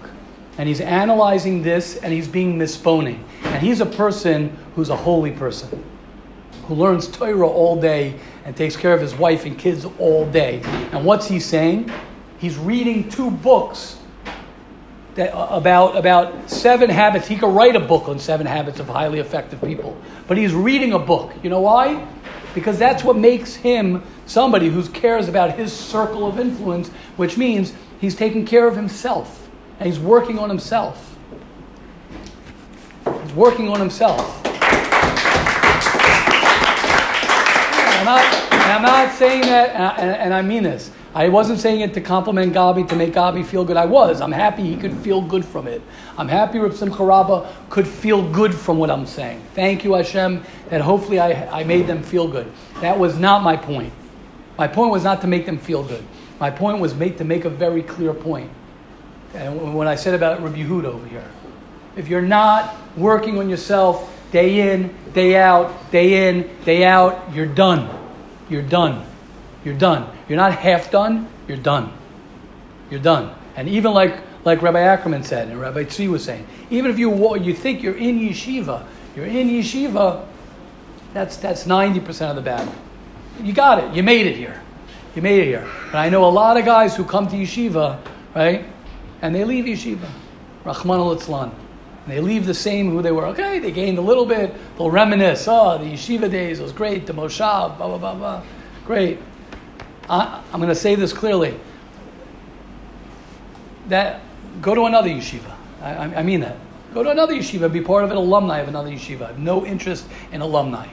[0.57, 3.21] And he's analyzing this and he's being misboning.
[3.43, 5.83] And he's a person who's a holy person
[6.67, 10.61] who learns Torah all day and takes care of his wife and kids all day.
[10.93, 11.91] And what's he saying?
[12.37, 13.97] He's reading two books
[15.15, 17.27] that, uh, about, about seven habits.
[17.27, 19.97] He could write a book on seven habits of highly effective people.
[20.29, 21.33] But he's reading a book.
[21.43, 22.07] You know why?
[22.53, 27.73] Because that's what makes him somebody who cares about his circle of influence, which means
[27.99, 29.49] he's taking care of himself
[29.79, 31.17] and he's working on himself.
[33.23, 34.41] He's working on himself.
[37.97, 40.91] I'm not, I'm not saying that, and I, and I mean this.
[41.15, 43.77] I wasn't saying it to compliment Gabi, to make Gabi feel good.
[43.77, 44.19] I was.
[44.19, 45.81] I'm happy he could feel good from it.
[46.17, 49.43] I'm happy Reb Simcha Rabba could feel good from what I'm saying.
[49.53, 52.51] Thank you, Hashem, that hopefully I, I made them feel good.
[52.81, 53.93] That was not my point.
[54.57, 56.03] My point was not to make them feel good.
[56.39, 58.49] My point was made to make a very clear point.
[59.35, 61.29] And when I said about Rabbi Yehuda over here,
[61.95, 67.45] if you're not working on yourself day in, day out, day in, day out, you're
[67.45, 67.87] done.
[68.49, 69.05] You're done.
[69.63, 70.15] You're done.
[70.27, 71.91] You're not half done, you're done.
[72.89, 73.33] You're done.
[73.55, 77.37] And even like, like Rabbi Ackerman said and Rabbi Tzvi was saying, even if you,
[77.37, 78.85] you think you're in yeshiva,
[79.15, 80.25] you're in yeshiva,
[81.13, 82.73] that's, that's 90% of the battle.
[83.41, 83.95] You got it.
[83.95, 84.61] You made it here.
[85.15, 85.67] You made it here.
[85.87, 87.99] And I know a lot of guys who come to yeshiva,
[88.35, 88.65] right?
[89.21, 90.09] And they leave yeshiva.
[90.65, 91.51] Rahman al And
[92.07, 93.27] they leave the same who they were.
[93.27, 94.53] Okay, they gained a little bit.
[94.77, 95.47] They'll reminisce.
[95.47, 97.05] Oh, the yeshiva days was great.
[97.05, 98.43] The moshav, blah, blah, blah, blah.
[98.85, 99.19] Great.
[100.09, 101.59] I, am going to say this clearly.
[103.87, 104.21] That
[104.61, 105.53] go to another yeshiva.
[105.81, 106.57] I, I, mean that.
[106.93, 107.71] Go to another yeshiva.
[107.71, 109.23] Be part of an alumni of another yeshiva.
[109.23, 110.87] I have no interest in alumni.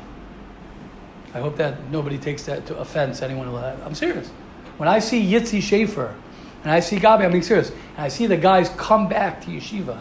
[1.32, 3.22] I hope that nobody takes that to offense.
[3.22, 3.48] Anyone.
[3.84, 4.28] I'm serious.
[4.76, 6.14] When I see Yitzi Schaefer
[6.62, 7.70] and I see Gabi, I'm being serious.
[7.70, 10.00] And I see the guys come back to yeshiva,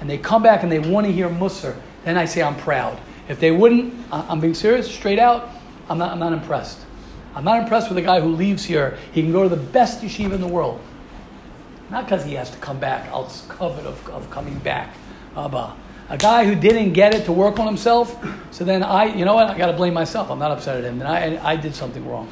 [0.00, 1.76] and they come back and they want to hear Musar.
[2.04, 2.98] Then I say I'm proud.
[3.28, 5.50] If they wouldn't, I'm being serious, straight out.
[5.88, 6.12] I'm not.
[6.12, 6.83] I'm not impressed.
[7.34, 8.96] I'm not impressed with a guy who leaves here.
[9.12, 10.80] He can go to the best yeshiva in the world.
[11.90, 13.08] Not because he has to come back.
[13.08, 14.94] I'll covet of, of coming back.
[15.36, 15.76] Abba.
[16.10, 18.16] A guy who didn't get it to work on himself.
[18.50, 19.48] So then I, you know what?
[19.48, 20.30] I got to blame myself.
[20.30, 20.98] I'm not upset at him.
[20.98, 22.28] Then I, I did something wrong.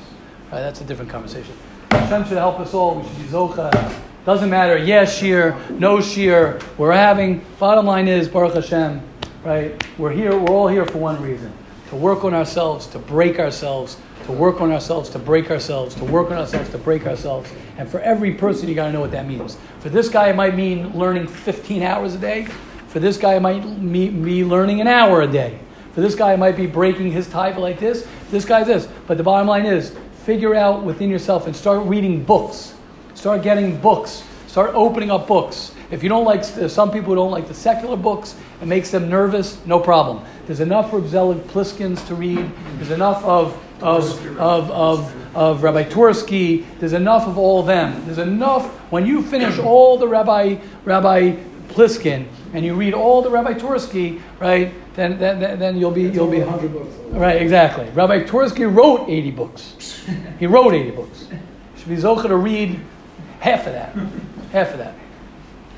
[0.50, 1.54] Right, that's a different conversation.
[1.90, 3.00] Hashem should help us all.
[3.00, 4.00] We should be zocha.
[4.24, 4.76] Doesn't matter.
[4.76, 6.62] Yes, shiur, no shiur.
[6.78, 7.44] We're having.
[7.58, 9.00] Bottom line is Baruch Hashem.
[9.42, 9.82] Right?
[9.98, 10.38] We're here.
[10.38, 11.52] We're all here for one reason:
[11.88, 16.04] to work on ourselves, to break ourselves to work on ourselves, to break ourselves, to
[16.04, 17.52] work on ourselves, to break ourselves.
[17.76, 19.56] And for every person, you got to know what that means.
[19.80, 22.46] For this guy, it might mean learning 15 hours a day.
[22.88, 25.58] For this guy, it might be learning an hour a day.
[25.92, 28.06] For this guy, it might be breaking his tie like this.
[28.30, 28.88] This guy's this.
[29.06, 32.74] But the bottom line is figure out within yourself and start reading books.
[33.14, 34.22] Start getting books.
[34.46, 35.74] Start opening up books.
[35.90, 39.10] If you don't like, uh, some people don't like the secular books, it makes them
[39.10, 40.24] nervous, no problem.
[40.46, 42.50] There's enough of Zelig Pliskins to read.
[42.76, 46.64] There's enough of of, of, of, of Rabbi Twerski.
[46.78, 48.04] There's enough of all them.
[48.06, 48.66] There's enough.
[48.92, 51.36] When you finish all the Rabbi Rabbi
[51.68, 54.72] Pliskin and you read all the Rabbi Twerski, right?
[54.94, 56.94] Then, then, then you'll be you'll be hundred books.
[57.12, 57.40] right.
[57.40, 57.88] Exactly.
[57.90, 60.04] Rabbi Twerski wrote 80 books.
[60.38, 61.28] He wrote 80 books.
[61.78, 62.78] Should be zocha to read
[63.40, 63.94] half of that.
[64.52, 64.94] Half of that.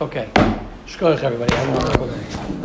[0.00, 0.28] Okay.
[0.86, 2.64] Shkoyach, everybody.